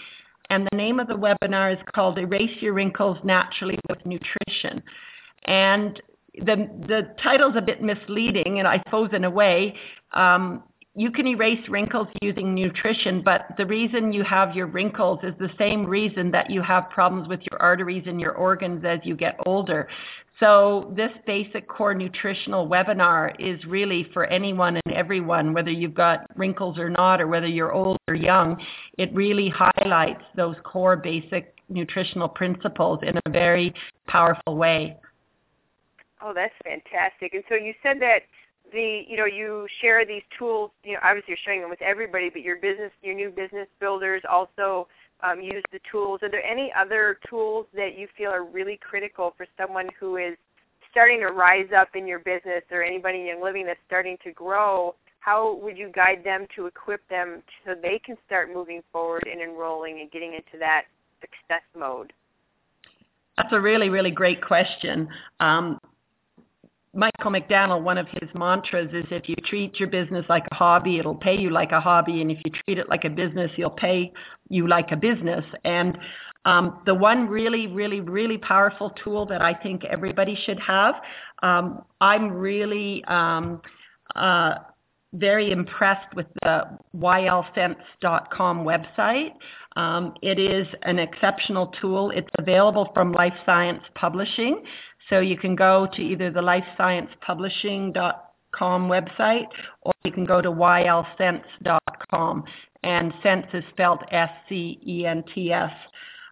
[0.50, 4.82] And the name of the webinar is called Erase Your Wrinkles Naturally with Nutrition.
[5.44, 6.00] And
[6.38, 9.74] the the title's a bit misleading, and I suppose in a way,
[10.12, 10.62] um,
[10.96, 15.50] you can erase wrinkles using nutrition, but the reason you have your wrinkles is the
[15.58, 19.36] same reason that you have problems with your arteries and your organs as you get
[19.44, 19.88] older.
[20.40, 26.26] So this basic core nutritional webinar is really for anyone and everyone, whether you've got
[26.34, 28.56] wrinkles or not, or whether you're old or young.
[28.96, 33.74] It really highlights those core basic nutritional principles in a very
[34.06, 34.96] powerful way.
[36.22, 37.34] Oh, that's fantastic.
[37.34, 38.20] And so you said that
[38.72, 40.70] the you know you share these tools.
[40.84, 44.22] You know, obviously you're sharing them with everybody, but your business, your new business builders
[44.30, 44.88] also
[45.22, 46.20] um, use the tools.
[46.22, 50.36] Are there any other tools that you feel are really critical for someone who is
[50.90, 54.32] starting to rise up in your business, or anybody in Young Living that's starting to
[54.32, 54.94] grow?
[55.20, 59.40] How would you guide them to equip them so they can start moving forward and
[59.40, 60.84] enrolling and getting into that
[61.20, 62.12] success mode?
[63.36, 65.08] That's a really, really great question.
[65.40, 65.78] Um,
[66.96, 70.98] Michael McDaniel, one of his mantras is if you treat your business like a hobby,
[70.98, 72.22] it'll pay you like a hobby.
[72.22, 74.12] And if you treat it like a business, you'll pay
[74.48, 75.44] you like a business.
[75.64, 75.98] And
[76.46, 80.94] um, the one really, really, really powerful tool that I think everybody should have,
[81.42, 83.60] um, I'm really um,
[84.14, 84.54] uh,
[85.12, 89.32] very impressed with the ylscents.com website.
[89.76, 92.10] Um, it is an exceptional tool.
[92.10, 94.62] It's available from Life Science Publishing.
[95.08, 99.46] So you can go to either the lifesciencepublishing.com website
[99.82, 102.44] or you can go to ylscents.com.
[102.82, 105.72] And sense is spelled S C E N T S.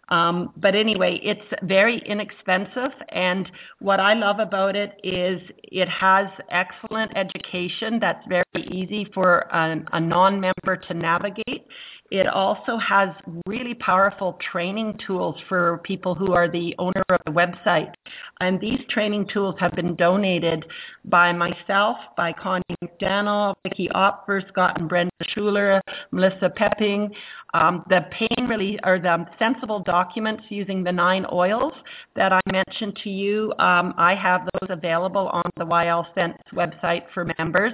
[0.09, 6.27] Um, but anyway, it's very inexpensive, and what I love about it is it has
[6.51, 11.65] excellent education that's very easy for a, non member to navigate.
[12.11, 13.09] It also has
[13.47, 17.94] really powerful training tools for people who are the owner of the website.
[18.41, 20.65] And these training tools have been donated
[21.05, 27.09] by myself, by Connie McDaniel, Vicki Opfer, Scott and Brenda Schuler, Melissa Poepping.
[27.53, 31.73] Um, the pain really, or the sensible documents using the nine oils
[32.15, 37.03] that I mentioned to you, um, I have those available on the YL Scents website
[37.13, 37.73] for members.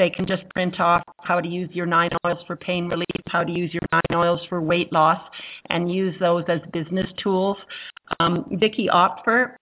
[0.00, 3.44] They can just print off how to use your nine oils for pain relief, how
[3.44, 5.20] to use your nine oils for weight loss,
[5.68, 7.58] and use those as business tools.
[8.18, 9.56] Um, Vicki Opfer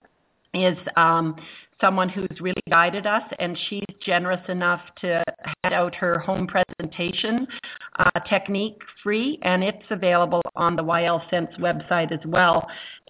[0.55, 1.37] is um,
[1.81, 5.23] someone who's really guided us, and she's generous enough to
[5.63, 7.47] hand out her home presentation
[7.99, 12.67] uh, technique free, and it's available on the YL Scents website as well.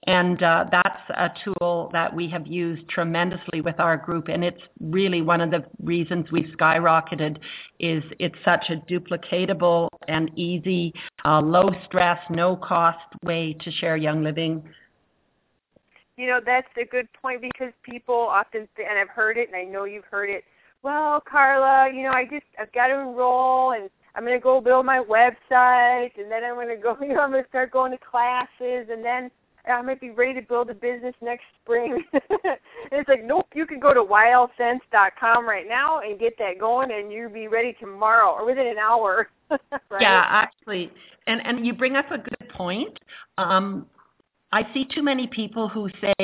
[0.06, 4.60] And uh, that's a tool that we have used tremendously with our group, and it's
[4.80, 7.38] really one of the reasons we skyrocketed.
[7.80, 13.96] Is it's such a duplicatable and easy, uh, low stress, no cost way to share
[13.96, 14.62] Young Living.
[16.18, 19.62] You know that's a good point because people often, and I've heard it, and I
[19.62, 20.42] know you've heard it.
[20.82, 24.60] Well, Carla, you know, I just I've got to enroll, and I'm going to go
[24.60, 27.70] build my website, and then I'm going to go, you know, I'm going to start
[27.70, 29.30] going to classes, and then
[29.68, 32.02] I might be ready to build a business next spring.
[32.12, 32.58] and
[32.90, 37.12] it's like, nope, you can go to ylscents.com right now and get that going, and
[37.12, 39.28] you'll be ready tomorrow or within an hour.
[39.50, 40.00] right?
[40.00, 40.90] Yeah, actually,
[41.28, 42.98] and and you bring up a good point.
[43.36, 43.86] Um,
[44.52, 46.14] I see too many people who say,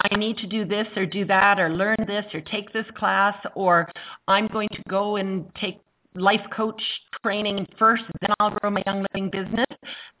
[0.00, 3.36] I need to do this or do that or learn this or take this class
[3.54, 3.88] or
[4.26, 5.80] I'm going to go and take
[6.14, 6.82] life coach
[7.22, 9.66] training first, then I'll grow my young living business.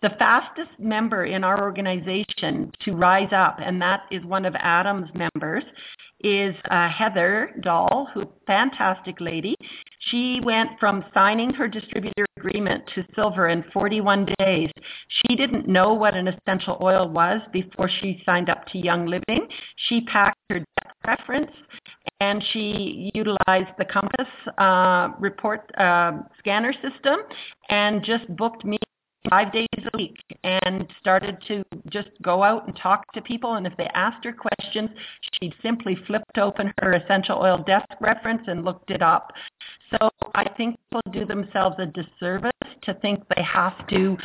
[0.02, 5.10] The fastest member in our organization to rise up, and that is one of Adam's
[5.14, 5.64] members,
[6.20, 9.54] is uh, Heather Dahl, who fantastic lady.
[10.10, 14.70] She went from signing her distributor agreement to silver in 41 days.
[15.08, 19.46] She didn't know what an essential oil was before she signed up to Young Living.
[19.88, 21.50] She packed her desk reference
[22.22, 27.18] and she utilized the Compass uh, report uh, scanner system
[27.68, 28.78] and just booked me
[29.28, 33.54] five days a week and started to just go out and talk to people.
[33.54, 34.90] And if they asked her questions,
[35.40, 39.32] she simply flipped open her essential oil desk reference and looked it up.
[39.90, 44.16] So I think people do themselves a disservice to think they have to,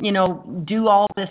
[0.00, 1.30] you know, do all this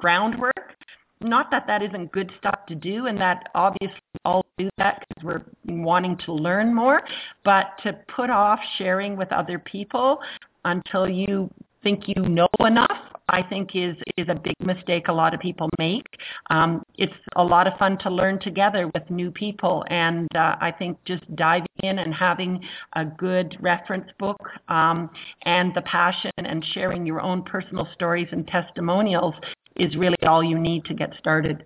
[0.00, 0.76] groundwork.
[1.20, 5.24] Not that that isn't good stuff to do, and that obviously all do that because
[5.24, 7.02] we're wanting to learn more,
[7.44, 10.18] but to put off sharing with other people
[10.64, 11.50] until you
[11.82, 15.68] think you know enough I think is is a big mistake a lot of people
[15.78, 16.06] make.
[16.50, 20.70] Um, it's a lot of fun to learn together with new people, and uh, I
[20.70, 22.60] think just diving in and having
[22.94, 25.10] a good reference book um,
[25.42, 29.34] and the passion and sharing your own personal stories and testimonials
[29.76, 31.64] is really all you need to get started.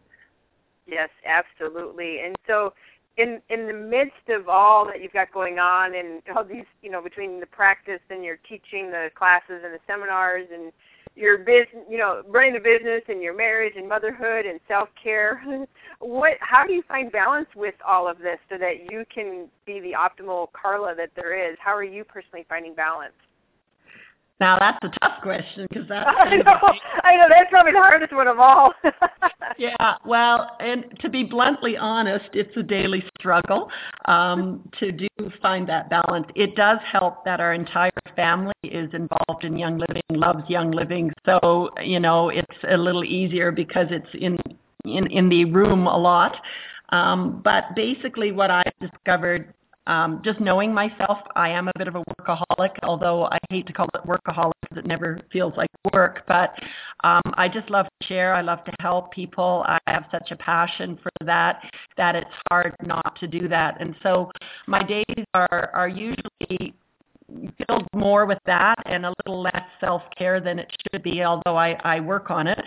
[0.86, 2.20] Yes, absolutely.
[2.20, 2.72] And so
[3.16, 6.90] in in the midst of all that you've got going on and all these you
[6.90, 10.72] know between the practice and your teaching the classes and the seminars and
[11.14, 15.42] your business you know running the business and your marriage and motherhood and self care
[16.00, 19.80] what how do you find balance with all of this so that you can be
[19.80, 23.14] the optimal carla that there is how are you personally finding balance
[24.40, 26.58] now that's a tough question because that's I know,
[27.04, 28.72] I know that's probably the hardest one of all.
[29.58, 33.70] yeah, well, and to be bluntly honest, it's a daily struggle
[34.06, 35.08] um, to do
[35.40, 36.26] find that balance.
[36.34, 41.12] It does help that our entire family is involved in Young Living, loves Young Living,
[41.24, 44.36] so you know it's a little easier because it's in
[44.84, 46.36] in in the room a lot.
[46.90, 49.52] Um, but basically, what I discovered
[49.86, 53.72] um, just knowing myself, I am a bit of a workaholic, although I hate to
[53.72, 56.22] call it workaholic because it never feels like work.
[56.26, 56.54] But
[57.04, 58.34] um, I just love to share.
[58.34, 59.64] I love to help people.
[59.66, 61.60] I have such a passion for that
[61.96, 63.80] that it's hard not to do that.
[63.80, 64.30] And so
[64.66, 66.74] my days are are usually
[67.66, 71.56] filled more with that and a little less self care than it should be, although
[71.56, 72.60] I, I work on it.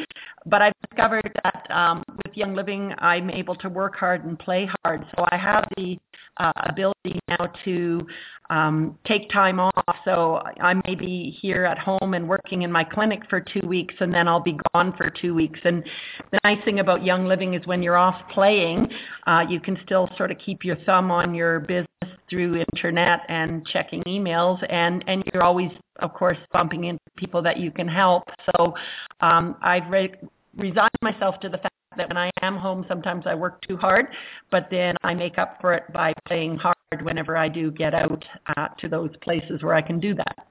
[0.45, 4.69] But I've discovered that um, with Young Living, I'm able to work hard and play
[4.83, 5.05] hard.
[5.15, 5.97] So I have the
[6.37, 8.07] uh, ability now to
[8.49, 9.95] um, take time off.
[10.05, 13.93] So I may be here at home and working in my clinic for two weeks,
[13.99, 15.59] and then I'll be gone for two weeks.
[15.63, 15.83] And
[16.31, 18.87] the nice thing about Young Living is when you're off playing,
[19.27, 21.87] uh, you can still sort of keep your thumb on your business
[22.29, 27.57] through internet and checking emails, and and you're always, of course, bumping into people that
[27.57, 28.23] you can help.
[28.55, 28.73] So
[29.21, 30.13] um, I've re-
[30.55, 34.07] resigned myself to the fact that when I am home, sometimes I work too hard,
[34.51, 38.23] but then I make up for it by playing hard whenever I do get out
[38.57, 40.47] uh, to those places where I can do that.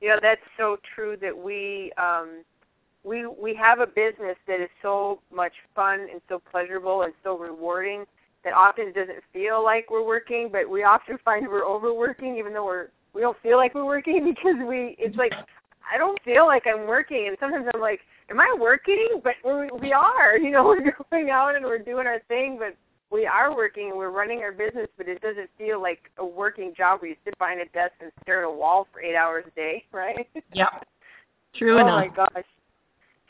[0.00, 1.16] Yeah, that's so true.
[1.20, 2.44] That we um,
[3.04, 7.36] we we have a business that is so much fun and so pleasurable and so
[7.36, 8.04] rewarding
[8.44, 12.64] that often doesn't feel like we're working, but we often find we're overworking even though
[12.64, 15.32] we're we don't feel like we're working because we it's like
[15.92, 18.00] I don't feel like I'm working and sometimes I'm like,
[18.30, 19.20] Am I working?
[19.24, 22.76] But we we are, you know, we're going out and we're doing our thing, but
[23.10, 26.72] we are working and we're running our business, but it doesn't feel like a working
[26.76, 29.44] job where you sit behind a desk and stare at a wall for eight hours
[29.48, 30.28] a day, right?
[30.52, 30.68] Yeah.
[31.54, 32.04] True oh enough.
[32.04, 32.44] Oh my gosh.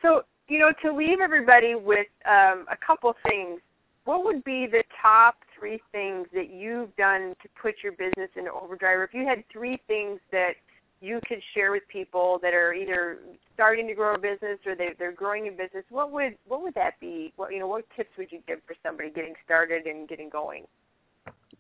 [0.03, 3.61] So, you know, to leave everybody with um, a couple things
[4.11, 8.51] what would be the top three things that you've done to put your business into
[8.51, 8.99] overdrive?
[9.03, 10.55] If you had three things that
[11.01, 13.19] you could share with people that are either
[13.55, 16.75] starting to grow a business or they, they're growing a business, what would what would
[16.75, 17.33] that be?
[17.37, 20.65] What you know, what tips would you give for somebody getting started and getting going?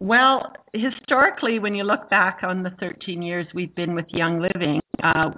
[0.00, 4.79] Well, historically, when you look back on the 13 years we've been with Young Living,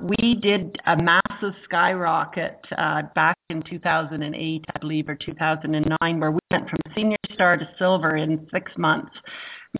[0.03, 6.41] we did a massive skyrocket uh, back in 2008, I believe, or 2009, where we
[6.51, 9.13] went from senior star to silver in six months.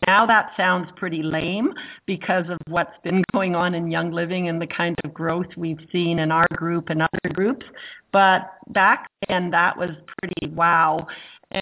[0.07, 1.71] Now that sounds pretty lame
[2.05, 5.85] because of what's been going on in Young Living and the kind of growth we've
[5.91, 7.65] seen in our group and other groups.
[8.11, 11.05] But back then, that was pretty wow.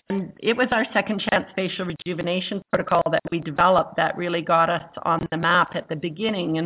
[0.10, 4.70] And it was our second chance facial rejuvenation protocol that we developed that really got
[4.70, 6.58] us on the map at the beginning.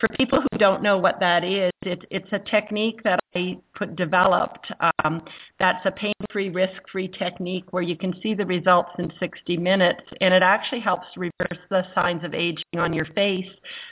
[0.00, 3.96] For people who don't know what that is, it, it's a technique that I put
[3.96, 4.70] developed.
[5.04, 5.22] Um,
[5.58, 10.32] that's a pain-free, risk-free technique where you can see the results in 60 minutes, and
[10.32, 13.48] it actually helps reverse the signs of aging on your face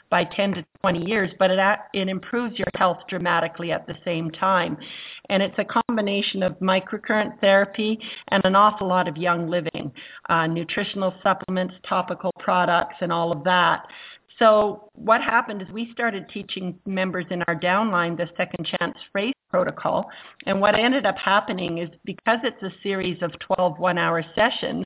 [0.09, 1.31] by 10 to 20 years.
[1.39, 1.59] But it
[1.93, 4.77] it improves your health dramatically at the same time,
[5.29, 9.93] and it's a combination of microcurrent therapy and an awful lot of young living,
[10.29, 13.87] uh, nutritional supplements, topical products, and all of that.
[14.39, 19.33] So what happened is we started teaching members in our downline the second chance face
[19.51, 20.11] protocol.
[20.47, 24.85] And what ended up happening is because it's a series of 12 one-hour sessions,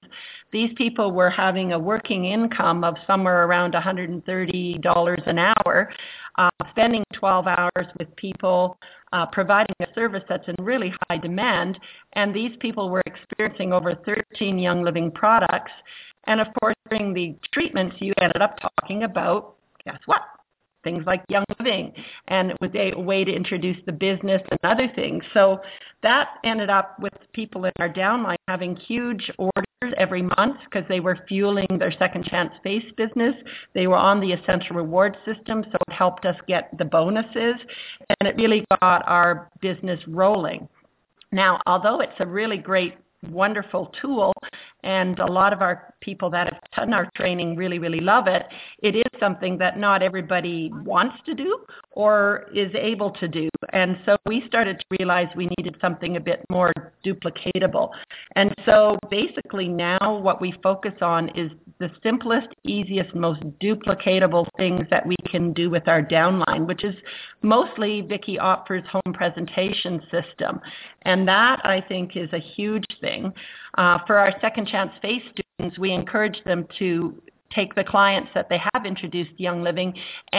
[0.53, 5.93] these people were having a working income of somewhere around $130 an hour,
[6.39, 8.77] uh, spending 12 hours with people,
[9.13, 11.79] uh, providing a service that's in really high demand.
[12.13, 15.73] And these people were experiencing over 13 Young Living products
[16.27, 20.23] and of course, during the treatments you ended up talking about, guess what?
[20.85, 21.93] things like Young Living,
[22.29, 25.23] and it was a way to introduce the business and other things.
[25.35, 25.61] So
[26.03, 31.01] that ended up with people in our downline having huge orders every month because they
[31.01, 33.35] were fueling their second chance face business.
[33.75, 37.57] They were on the essential reward system, so it helped us get the bonuses,
[38.21, 40.69] and it really got our business rolling.
[41.33, 42.97] Now, although it's a really great
[43.29, 44.33] wonderful tool
[44.83, 48.47] and a lot of our people that have done our training really really love it.
[48.83, 51.59] It is something that not everybody wants to do
[52.01, 53.47] or is able to do.
[53.75, 56.73] And so we started to realize we needed something a bit more
[57.05, 57.91] duplicatable.
[58.37, 64.87] And so basically now what we focus on is the simplest easiest most duplicatable things
[64.91, 66.95] that we can do with our downline which is
[67.43, 70.59] mostly Vicki Opfer's home presentation system.
[71.03, 73.31] And that I think is a huge thing.
[73.77, 77.23] Uh, for our second chance face students, we encourage them to
[77.55, 79.95] take the clients that they have introduced Young Living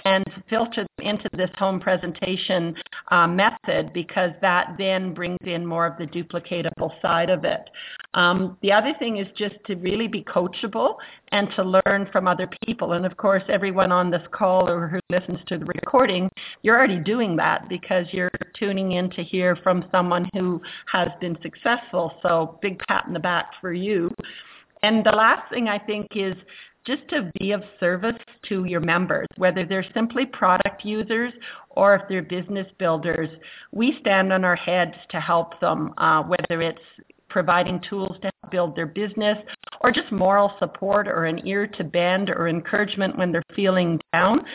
[0.06, 2.76] and filter them into this home presentation
[3.10, 7.70] uh, method because that then brings in more of the duplicatable side of it.
[8.14, 10.96] Um, the other thing is just to really be coachable
[11.32, 12.94] and to learn from other people.
[12.94, 16.30] And of course, everyone on this call or who listens to the recording,
[16.62, 21.38] you're already doing that because you're tuning in to hear from someone who has been
[21.42, 22.14] successful.
[22.22, 24.14] So big pat in the back for you.
[24.84, 26.36] And the last thing I think is
[26.86, 28.18] just to be of service
[28.50, 31.32] to your members, whether they're simply product users
[31.70, 33.30] or if they're business builders.
[33.72, 36.82] We stand on our heads to help them, uh, whether it's
[37.30, 39.38] providing tools to build their business
[39.82, 44.46] or just moral support or an ear to bend or encouragement when they're feeling down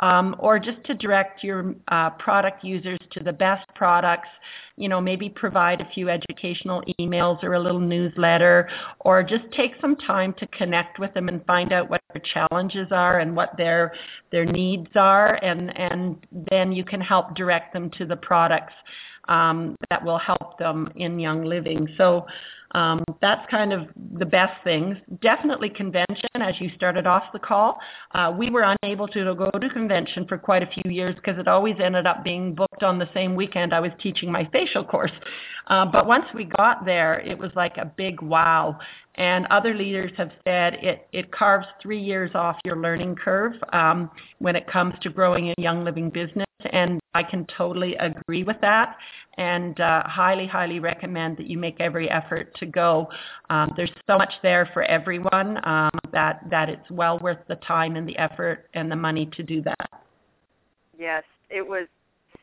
[0.00, 4.28] um, or just to direct your uh, product users to the best products
[4.76, 8.68] you know, maybe provide a few educational emails or a little newsletter,
[9.00, 12.88] or just take some time to connect with them and find out what their challenges
[12.90, 13.92] are and what their
[14.32, 18.72] their needs are, and and then you can help direct them to the products
[19.28, 21.86] um, that will help them in young living.
[21.96, 22.26] So
[22.74, 24.96] um, that's kind of the best things.
[25.22, 27.78] Definitely convention, as you started off the call.
[28.14, 31.48] Uh, we were unable to go to convention for quite a few years because it
[31.48, 35.12] always ended up being booked on the same weekend I was teaching my facial course.
[35.68, 38.78] Uh, but once we got there, it was like a big wow.
[39.14, 44.10] And other leaders have said it, it carves three years off your learning curve um,
[44.38, 46.46] when it comes to growing a young living business.
[46.72, 48.96] And I can totally agree with that
[49.36, 53.08] and uh, highly, highly recommend that you make every effort to go.
[53.50, 57.96] Um, there's so much there for everyone um, that, that it's well worth the time
[57.96, 59.90] and the effort and the money to do that.
[60.98, 61.88] Yes, it was.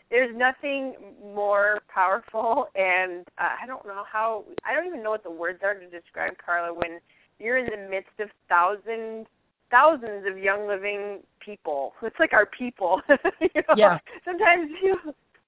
[0.10, 4.44] There's nothing more powerful, and uh, I don't know how.
[4.66, 7.00] I don't even know what the words are to describe Carla when
[7.40, 9.28] you're in the midst of thousands
[9.72, 11.94] thousands of young living people.
[12.04, 13.02] It's like our people.
[13.42, 13.76] you know?
[13.76, 14.00] Yeah.
[14.26, 14.98] Sometimes you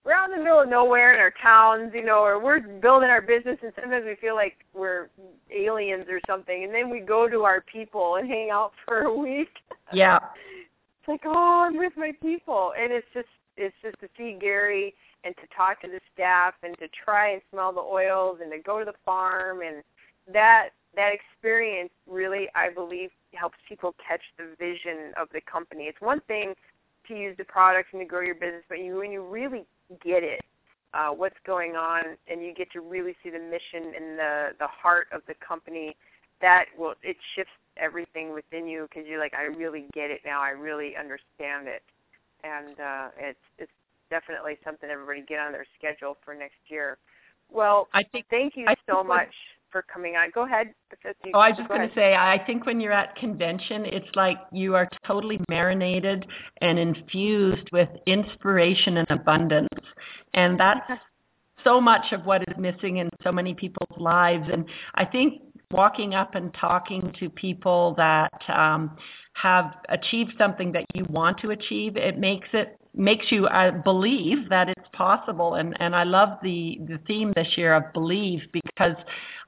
[0.05, 3.09] we're out in the middle of nowhere in our towns, you know, or we're building
[3.09, 5.09] our business and sometimes we feel like we're
[5.49, 9.13] aliens or something and then we go to our people and hang out for a
[9.13, 9.59] week.
[9.93, 10.19] Yeah.
[10.99, 14.93] It's like, oh, I'm with my people and it's just it's just to see Gary
[15.23, 18.57] and to talk to the staff and to try and smell the oils and to
[18.59, 19.83] go to the farm and
[20.33, 25.85] that that experience really I believe helps people catch the vision of the company.
[25.85, 26.53] It's one thing
[27.07, 29.65] to use the products and to grow your business, but you when you really
[30.03, 30.41] get it,
[30.93, 34.67] uh, what's going on, and you get to really see the mission and the the
[34.67, 35.95] heart of the company,
[36.41, 40.41] that will it shifts everything within you because you're like, I really get it now.
[40.41, 41.81] I really understand it,
[42.43, 43.71] and uh, it's it's
[44.09, 46.97] definitely something everybody get on their schedule for next year.
[47.51, 49.33] Well, I think thank you I so much
[49.73, 50.29] for coming on.
[50.33, 50.73] Go ahead.
[51.33, 54.37] oh, I was just going to say, I think when you're at convention, it's like
[54.53, 56.25] you are totally marinated
[56.61, 59.67] and infused with inspiration and abundance.
[60.35, 60.87] And that's
[61.65, 64.47] so much of what is missing in so many people's lives.
[64.53, 64.65] And
[64.95, 68.95] I think walking up and talking to people that um,
[69.33, 74.49] have achieved something that you want to achieve, it makes it makes you uh, believe
[74.49, 75.55] that it's possible.
[75.55, 78.95] And and I love the the theme this year of believe because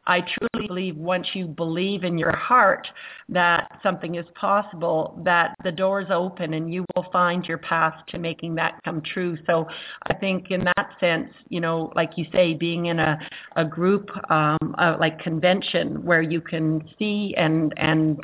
[0.07, 2.87] I truly believe once you believe in your heart
[3.29, 8.19] that something is possible, that the doors open and you will find your path to
[8.19, 9.37] making that come true.
[9.47, 9.67] So
[10.03, 13.17] I think in that sense, you know, like you say, being in a,
[13.55, 18.19] a group um, uh, like convention where you can see and and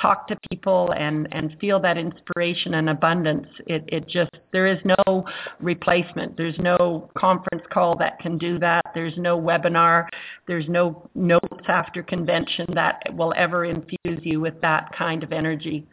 [0.00, 4.78] talk to people and and feel that inspiration and abundance, it it just there is
[4.86, 5.26] no
[5.60, 6.34] replacement.
[6.34, 8.80] There's no conference call that can do that.
[8.94, 10.06] There's no webinar.
[10.48, 15.86] There's no notes after convention that will ever infuse you with that kind of energy.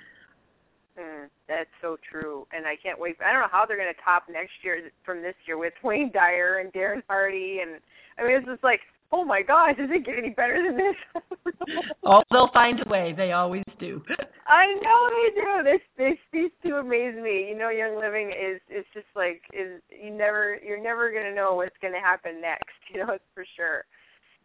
[0.97, 3.18] Mm, That's so true, and I can't wait.
[3.20, 6.09] I don't know how they're going to top next year from this year with Wayne
[6.14, 7.82] Dyer and Darren Hardy, and
[8.18, 8.80] I mean, it's just like,
[9.14, 11.55] oh my gosh, does it get any better than this?
[12.03, 13.14] oh, they'll find a way.
[13.16, 14.01] They always do.
[14.47, 15.64] I know they do.
[15.64, 17.47] This, this, these two amaze me.
[17.47, 21.34] You know, Young Living is, is just like, is you never, you're never going to
[21.34, 22.66] know what's going to happen next.
[22.93, 23.86] You know, it's for sure.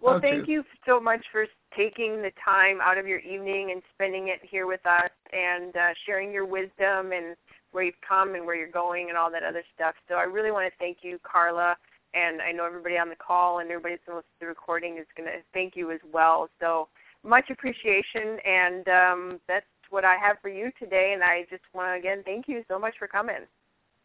[0.00, 1.44] Well, oh, thank you so much for
[1.76, 5.92] taking the time out of your evening and spending it here with us and uh,
[6.06, 7.36] sharing your wisdom and
[7.72, 9.94] where you've come and where you're going and all that other stuff.
[10.08, 11.76] So I really want to thank you, Carla,
[12.14, 14.46] and I know everybody on the call and everybody that's going to listen to the
[14.46, 16.48] recording is going to thank you as well.
[16.60, 16.88] So
[17.24, 21.12] much appreciation, and um, that's what I have for you today.
[21.14, 23.46] And I just want to again thank you so much for coming.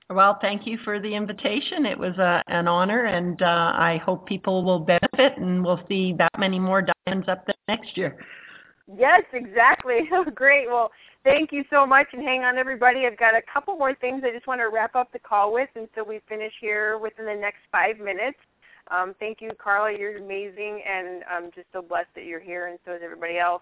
[0.09, 1.85] Well, thank you for the invitation.
[1.85, 6.13] It was uh, an honor, and uh, I hope people will benefit, and we'll see
[6.13, 8.17] that many more diamonds up there next year.
[8.87, 10.09] Yes, exactly.
[10.35, 10.67] Great.
[10.67, 10.91] Well,
[11.23, 13.05] thank you so much, and hang on, everybody.
[13.05, 15.69] I've got a couple more things I just want to wrap up the call with
[15.75, 18.37] until we finish here within the next five minutes.
[18.91, 19.97] Um, thank you, Carla.
[19.97, 23.61] You're amazing, and I'm just so blessed that you're here, and so is everybody else.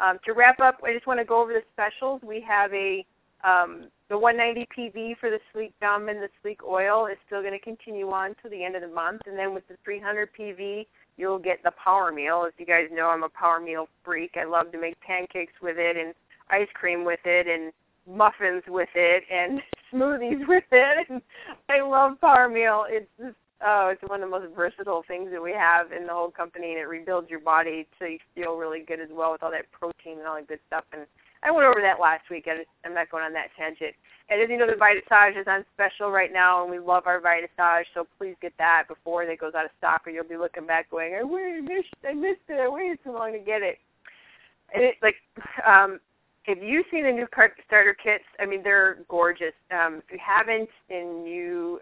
[0.00, 2.22] Um, to wrap up, I just want to go over the specials.
[2.22, 3.04] We have a
[3.44, 7.52] um, the 190 PV for the Slique Gum and the Slique Oil is still going
[7.52, 10.86] to continue on to the end of the month, and then with the 300 PV,
[11.16, 12.44] you'll get the Power Meal.
[12.46, 14.32] As you guys know, I'm a Power Meal freak.
[14.36, 16.14] I love to make pancakes with it and
[16.50, 17.72] ice cream with it and
[18.06, 19.60] muffins with it and
[19.92, 21.06] smoothies with it.
[21.08, 21.22] And
[21.68, 22.84] I love Power Meal.
[22.88, 26.12] It's just oh, it's one of the most versatile things that we have in the
[26.12, 29.42] whole company, and it rebuilds your body so you feel really good as well with
[29.42, 30.84] all that protein and all that good stuff.
[30.92, 31.06] And
[31.42, 32.46] I went over that last week.
[32.46, 33.94] I am not going on that tangent.
[34.28, 37.20] And as you know, the Vitasage is on special right now, and we love our
[37.20, 40.66] Vitasage, so please get that before it goes out of stock, or you'll be looking
[40.66, 41.68] back going, I waited,
[42.08, 43.78] I missed it, I waited too long to get it.
[44.74, 45.16] And it like,
[45.66, 46.00] um,
[46.44, 47.26] have you seen the new
[47.66, 48.24] starter kits?
[48.40, 49.54] I mean, they're gorgeous.
[49.70, 51.80] Um, if you haven't, and you,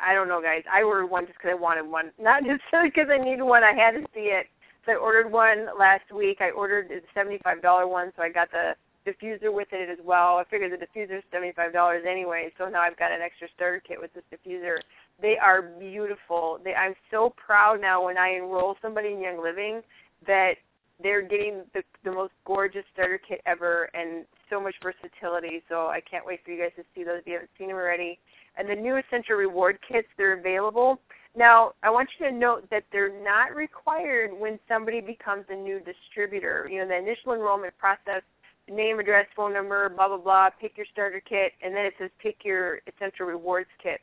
[0.00, 0.62] I, don't know, guys.
[0.72, 3.64] I ordered one just because I wanted one, not just because I needed one.
[3.64, 4.46] I had to see it.
[4.84, 6.38] So I ordered one last week.
[6.40, 8.74] I ordered the seventy-five dollar one, so I got the
[9.04, 10.36] diffuser with it as well.
[10.36, 13.82] I figured the diffuser is seventy-five dollars anyway, so now I've got an extra starter
[13.86, 14.76] kit with this diffuser.
[15.20, 16.60] They are beautiful.
[16.62, 19.82] They, I'm so proud now when I enroll somebody in Young Living
[20.26, 20.54] that
[21.02, 25.62] they're getting the, the most gorgeous starter kit ever and so much versatility.
[25.68, 27.76] So I can't wait for you guys to see those if you haven't seen them
[27.76, 28.18] already.
[28.56, 31.00] And the new Essential Reward kits, they're available.
[31.36, 35.80] Now, I want you to note that they're not required when somebody becomes a new
[35.80, 36.66] distributor.
[36.70, 38.22] You know, the initial enrollment process
[38.68, 40.50] name, address, phone number, blah blah blah.
[40.60, 44.00] Pick your starter kit, and then it says pick your essential rewards kit.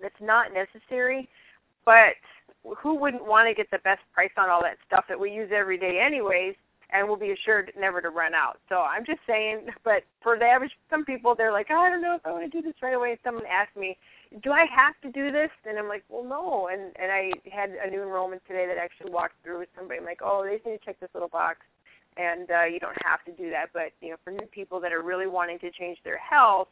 [0.00, 1.28] That's not necessary,
[1.84, 2.14] but
[2.78, 5.50] who wouldn't want to get the best price on all that stuff that we use
[5.54, 6.54] every day, anyways?
[6.94, 8.58] And we'll be assured never to run out.
[8.68, 12.00] So I'm just saying, but for the average, some people they're like, oh, I don't
[12.00, 13.18] know if I want to do this right away.
[13.24, 13.98] Someone asked me,
[14.44, 15.50] do I have to do this?
[15.68, 16.68] And I'm like, well, no.
[16.72, 19.98] And and I had a new enrollment today that actually walked through with somebody.
[19.98, 21.58] I'm like, oh, they just need to check this little box
[22.16, 23.66] and uh, you don't have to do that.
[23.72, 26.68] But you know, for new people that are really wanting to change their health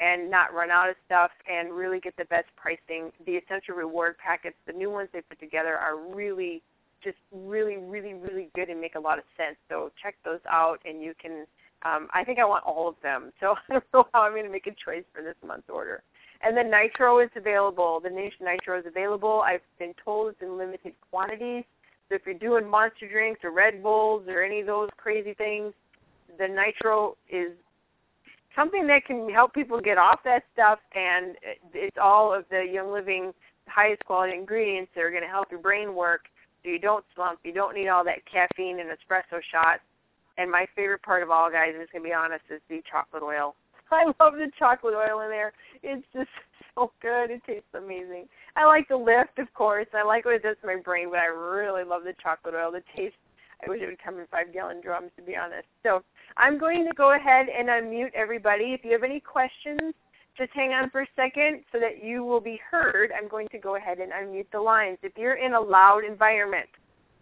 [0.00, 4.16] and not run out of stuff and really get the best pricing, the essential reward
[4.18, 6.62] packets, the new ones they put together are really
[7.04, 9.56] just really, really, really good and make a lot of sense.
[9.68, 11.46] So check those out, and you can.
[11.84, 14.44] Um, I think I want all of them, so I don't know how I'm going
[14.44, 16.02] to make a choice for this month's order.
[16.42, 18.00] And then Nitro is available.
[18.02, 19.42] The NingXia Nitro is available.
[19.46, 21.64] I've been told it's in limited quantities.
[22.08, 25.72] So if you're doing monster drinks or Red Bulls or any of those crazy things,
[26.38, 27.52] the nitro is
[28.56, 31.36] something that can help people get off that stuff, and
[31.72, 33.32] it's all of the Young Living
[33.66, 36.22] highest quality ingredients that are going to help your brain work
[36.64, 39.82] so you don't slump, you don't need all that caffeine and espresso shots.
[40.38, 43.54] And my favorite part of all, guys, is to be honest, is the chocolate oil.
[43.92, 45.52] I love the chocolate oil in there.
[45.82, 46.30] It's just
[46.74, 47.30] so good.
[47.30, 48.26] It tastes amazing.
[48.56, 49.86] I like the lift, of course.
[49.94, 52.72] I like what it does to my brain, but I really love the chocolate oil.
[52.72, 53.14] The taste.
[53.64, 55.68] I wish it would come in five gallon drums, to be honest.
[55.82, 56.02] So
[56.36, 58.74] I'm going to go ahead and unmute everybody.
[58.74, 59.94] If you have any questions,
[60.36, 63.10] just hang on for a second so that you will be heard.
[63.16, 64.98] I'm going to go ahead and unmute the lines.
[65.02, 66.68] If you're in a loud environment,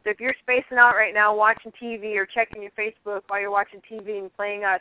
[0.04, 3.50] so if you're spacing out right now watching TV or checking your Facebook while you're
[3.50, 4.80] watching TV and playing us,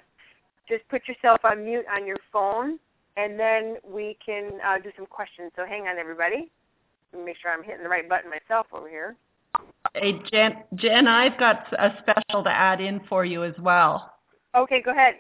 [0.68, 2.80] just put yourself on mute on your phone
[3.18, 5.52] and then we can uh, do some questions.
[5.56, 6.50] So hang on, everybody.
[7.14, 9.16] Make sure I'm hitting the right button myself over here.
[9.94, 14.14] Hey, Jen, Jen, I've got a special to add in for you as well.
[14.56, 15.16] Okay, go ahead.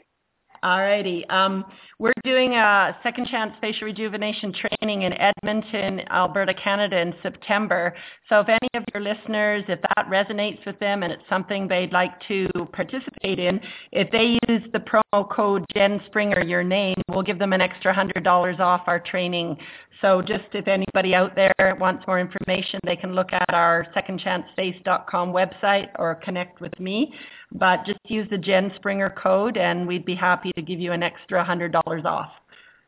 [0.63, 1.29] Alrighty.
[1.31, 1.65] Um,
[1.97, 7.95] we're doing a second chance facial rejuvenation training in Edmonton, Alberta, Canada in September.
[8.29, 11.91] So if any of your listeners, if that resonates with them and it's something they'd
[11.91, 13.59] like to participate in,
[13.91, 17.91] if they use the promo code Jen Springer, your name, we'll give them an extra
[17.93, 19.57] $100 off our training.
[20.01, 25.31] So just if anybody out there wants more information, they can look at our secondchanceface.com
[25.31, 27.13] website or connect with me.
[27.53, 31.03] But just use the Jen Springer code and we'd be happy to give you an
[31.03, 32.31] extra $100 off.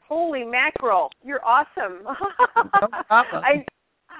[0.07, 2.03] Holy mackerel, you're awesome.
[2.71, 3.65] no I,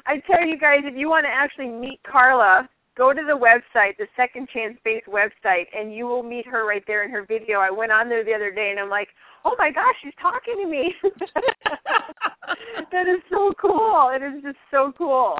[0.05, 2.67] I tell you guys, if you want to actually meet Carla,
[2.97, 6.83] go to the website, the Second Chance Face website, and you will meet her right
[6.87, 7.59] there in her video.
[7.59, 9.09] I went on there the other day and I'm like,
[9.45, 10.93] oh my gosh, she's talking to me.
[12.91, 14.11] that is so cool.
[14.13, 15.37] It is just so cool.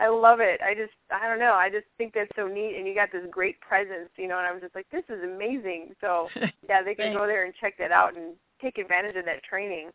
[0.00, 0.60] I love it.
[0.64, 1.52] I just I don't know.
[1.52, 4.46] I just think that's so neat and you got this great presence, you know, and
[4.46, 5.92] I was just like, This is amazing.
[6.00, 6.28] So
[6.68, 9.90] yeah, they can go there and check that out and take advantage of that training.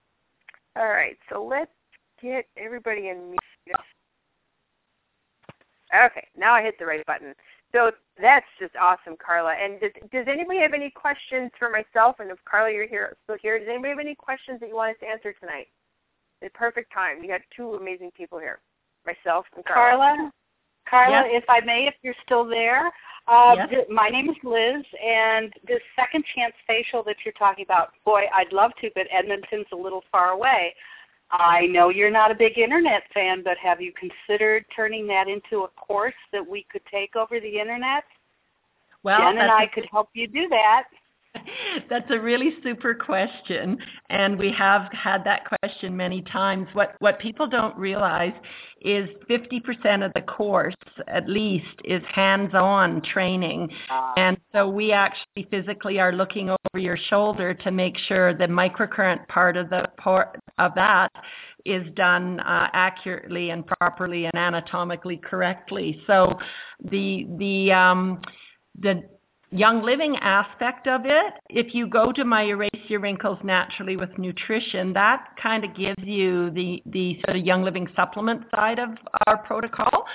[0.77, 1.71] All right, so let's
[2.21, 3.79] get everybody in mute.
[5.95, 7.33] Okay, now I hit the right button.
[7.71, 7.91] So
[8.21, 9.53] that's just awesome, Carla.
[9.53, 12.17] And does, does anybody have any questions for myself?
[12.19, 14.91] And if Carla, you're here, still here, does anybody have any questions that you want
[14.91, 15.67] us to answer tonight?
[16.41, 17.23] The perfect time.
[17.23, 18.59] You got two amazing people here
[19.05, 20.31] myself and Carla.
[20.89, 21.43] Carla, yes.
[21.43, 22.91] if I may, if you're still there,
[23.27, 23.69] uh, yes.
[23.69, 28.25] th- my name is Liz, and this second chance facial that you're talking about, boy,
[28.33, 30.75] I'd love to, but Edmonton's a little far away.
[31.31, 35.63] I know you're not a big internet fan, but have you considered turning that into
[35.63, 38.03] a course that we could take over the internet?
[39.01, 40.83] Well, Jen and I could help you do that.
[41.89, 43.77] That's a really super question,
[44.09, 46.67] and we have had that question many times.
[46.73, 48.33] What what people don't realize
[48.81, 50.75] is 50% of the course,
[51.07, 56.97] at least, is hands-on training, uh, and so we actually physically are looking over your
[57.09, 61.11] shoulder to make sure the microcurrent part of the part of that
[61.65, 66.01] is done uh, accurately and properly and anatomically correctly.
[66.05, 66.38] So
[66.91, 68.21] the the um,
[68.79, 69.03] the
[69.55, 74.15] young living aspect of it, if you go to my Erase Your Wrinkles Naturally with
[74.17, 78.89] Nutrition, that kind of gives you the, the sort of young living supplement side of
[79.27, 80.05] our protocol.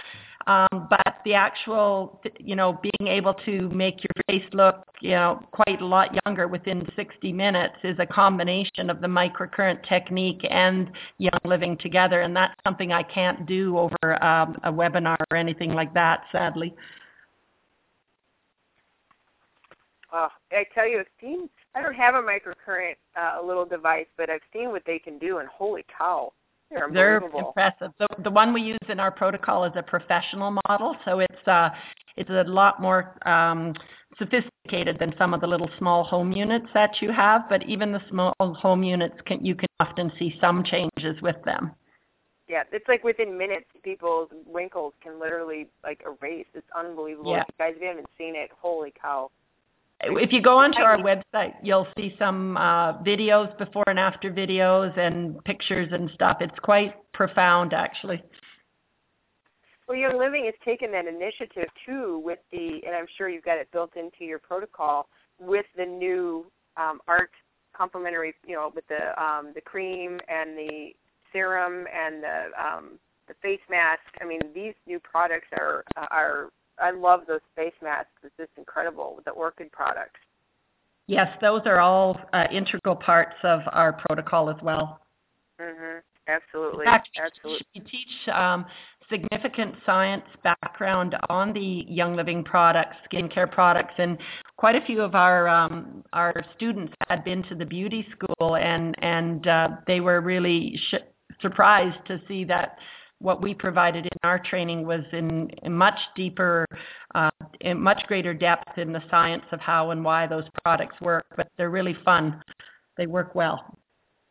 [0.46, 5.44] Um, but the actual, you know, being able to make your face look, you know,
[5.52, 10.90] quite a lot younger within 60 minutes is a combination of the microcurrent technique and
[11.18, 12.22] young living together.
[12.22, 16.74] And that's something I can't do over um, a webinar or anything like that, sadly.
[20.12, 21.48] Uh, I tell you, I've seen.
[21.74, 25.38] I don't have a microcurrent uh, little device, but I've seen what they can do,
[25.38, 26.32] and holy cow,
[26.70, 26.88] they're.
[26.92, 27.92] They're impressive.
[27.98, 31.70] The, the one we use in our protocol is a professional model, so it's uh,
[32.16, 33.74] it's a lot more um,
[34.18, 37.48] sophisticated than some of the little small home units that you have.
[37.48, 41.72] But even the small home units, can you can often see some changes with them.
[42.48, 46.46] Yeah, it's like within minutes, people's wrinkles can literally like erase.
[46.52, 47.30] It's unbelievable.
[47.30, 47.42] Yeah.
[47.42, 49.30] If you guys haven't seen it, holy cow
[50.02, 54.96] if you go onto our website, you'll see some uh, videos, before and after videos,
[54.98, 56.38] and pictures and stuff.
[56.40, 58.22] It's quite profound, actually.
[59.86, 63.58] Well, Young Living has taken that initiative too, with the, and I'm sure you've got
[63.58, 65.08] it built into your protocol
[65.40, 66.46] with the new
[66.76, 67.30] um, art
[67.76, 70.90] complementary, you know, with the um, the cream and the
[71.32, 74.02] serum and the um, the face mask.
[74.20, 78.10] I mean, these new products are are I love those face masks.
[78.22, 80.20] It's just incredible with the Orchid products.
[81.06, 85.00] Yes, those are all uh, integral parts of our protocol as well.
[85.60, 86.02] Mhm.
[86.28, 86.84] Absolutely.
[86.84, 87.66] Fact, Absolutely.
[87.74, 88.64] We teach um,
[89.10, 94.16] significant science background on the Young Living products, skincare products, and
[94.56, 98.94] quite a few of our um, our students had been to the beauty school, and
[99.02, 102.76] and uh, they were really sh- surprised to see that
[103.20, 106.66] what we provided in our training was in, much deeper,
[107.14, 111.26] uh, in much greater depth in the science of how and why those products work.
[111.36, 112.42] But they're really fun.
[112.96, 113.76] They work well.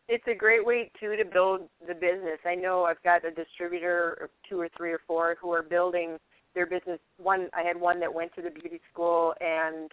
[0.08, 2.40] It's a great way too to build the business.
[2.46, 6.18] I know I've got a distributor, or two or three or four, who are building
[6.56, 7.00] their business.
[7.18, 9.92] One, I had one that went to the beauty school, and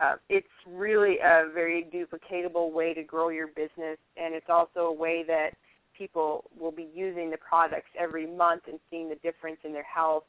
[0.00, 4.92] uh, it's really a very duplicatable way to grow your business, and it's also a
[4.92, 5.50] way that
[5.98, 10.24] people will be using the products every month and seeing the difference in their health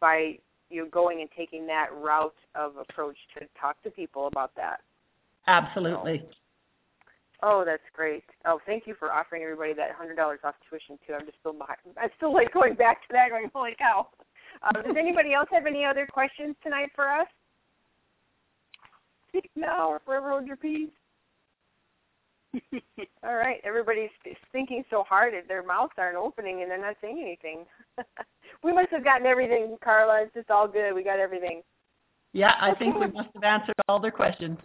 [0.00, 0.38] by
[0.70, 4.80] you know going and taking that route of approach to talk to people about that.
[5.46, 6.22] Absolutely.
[6.24, 6.36] So,
[7.42, 8.24] oh, that's great.
[8.46, 11.14] Oh, thank you for offering everybody that hundred dollars off tuition too.
[11.14, 11.56] I'm just still
[12.00, 14.08] I'm still like going back to that, going holy cow.
[14.62, 17.26] Um, does anybody else have any other questions tonight for us?
[19.28, 20.90] Speak now or forever hold your peace.
[23.24, 24.10] All right, everybody's
[24.52, 27.64] thinking so hard that their mouths aren't opening and they're not saying anything.
[28.64, 30.22] we must have gotten everything, Carla.
[30.22, 30.94] It's just all good.
[30.94, 31.62] We got everything.
[32.32, 34.58] Yeah, I think we must have answered all their questions.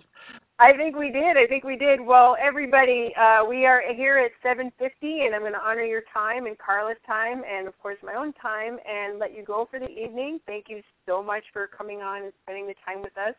[0.58, 1.36] I think we did.
[1.36, 2.00] I think we did.
[2.00, 6.46] Well, everybody, uh, we are here at 7:50, and I'm going to honor your time
[6.46, 9.90] and Carla's time, and of course my own time, and let you go for the
[9.90, 10.40] evening.
[10.46, 13.36] Thank you so much for coming on and spending the time with us.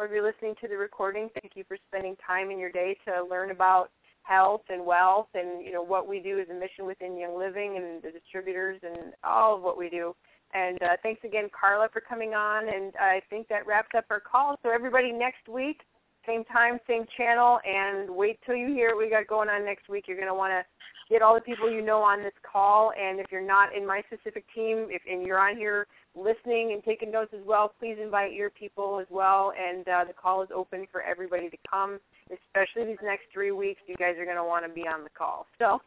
[0.00, 2.96] Or if you're listening to the recording, thank you for spending time in your day
[3.04, 3.90] to learn about
[4.22, 7.76] health and wealth, and you know what we do as a mission within Young Living
[7.76, 10.16] and the distributors and all of what we do.
[10.54, 12.66] And uh, thanks again, Carla, for coming on.
[12.74, 14.56] And I think that wraps up our call.
[14.62, 15.82] So everybody, next week
[16.26, 19.88] same time, same channel, and wait till you hear what we got going on next
[19.88, 20.04] week.
[20.06, 20.64] You're going to want to
[21.10, 24.02] get all the people you know on this call, and if you're not in my
[24.06, 28.32] specific team, if and you're on here listening and taking notes as well, please invite
[28.32, 29.52] your people as well.
[29.58, 33.80] And uh, the call is open for everybody to come, especially these next three weeks.
[33.86, 35.46] You guys are going to want to be on the call.
[35.60, 35.78] So,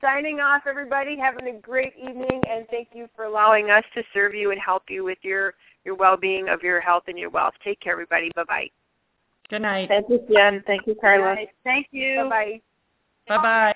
[0.00, 1.16] signing off, everybody.
[1.18, 4.84] Having a great evening, and thank you for allowing us to serve you and help
[4.88, 5.54] you with your
[5.84, 7.54] your well-being of your health and your wealth.
[7.64, 8.30] Take care, everybody.
[8.36, 8.85] Bye bye.
[9.48, 9.88] Good night.
[9.88, 10.62] Thank you, Jen.
[10.66, 11.36] Thank you, Carla.
[11.62, 12.28] Thank you.
[12.30, 12.60] Bye-bye.
[13.28, 13.74] Bye-bye.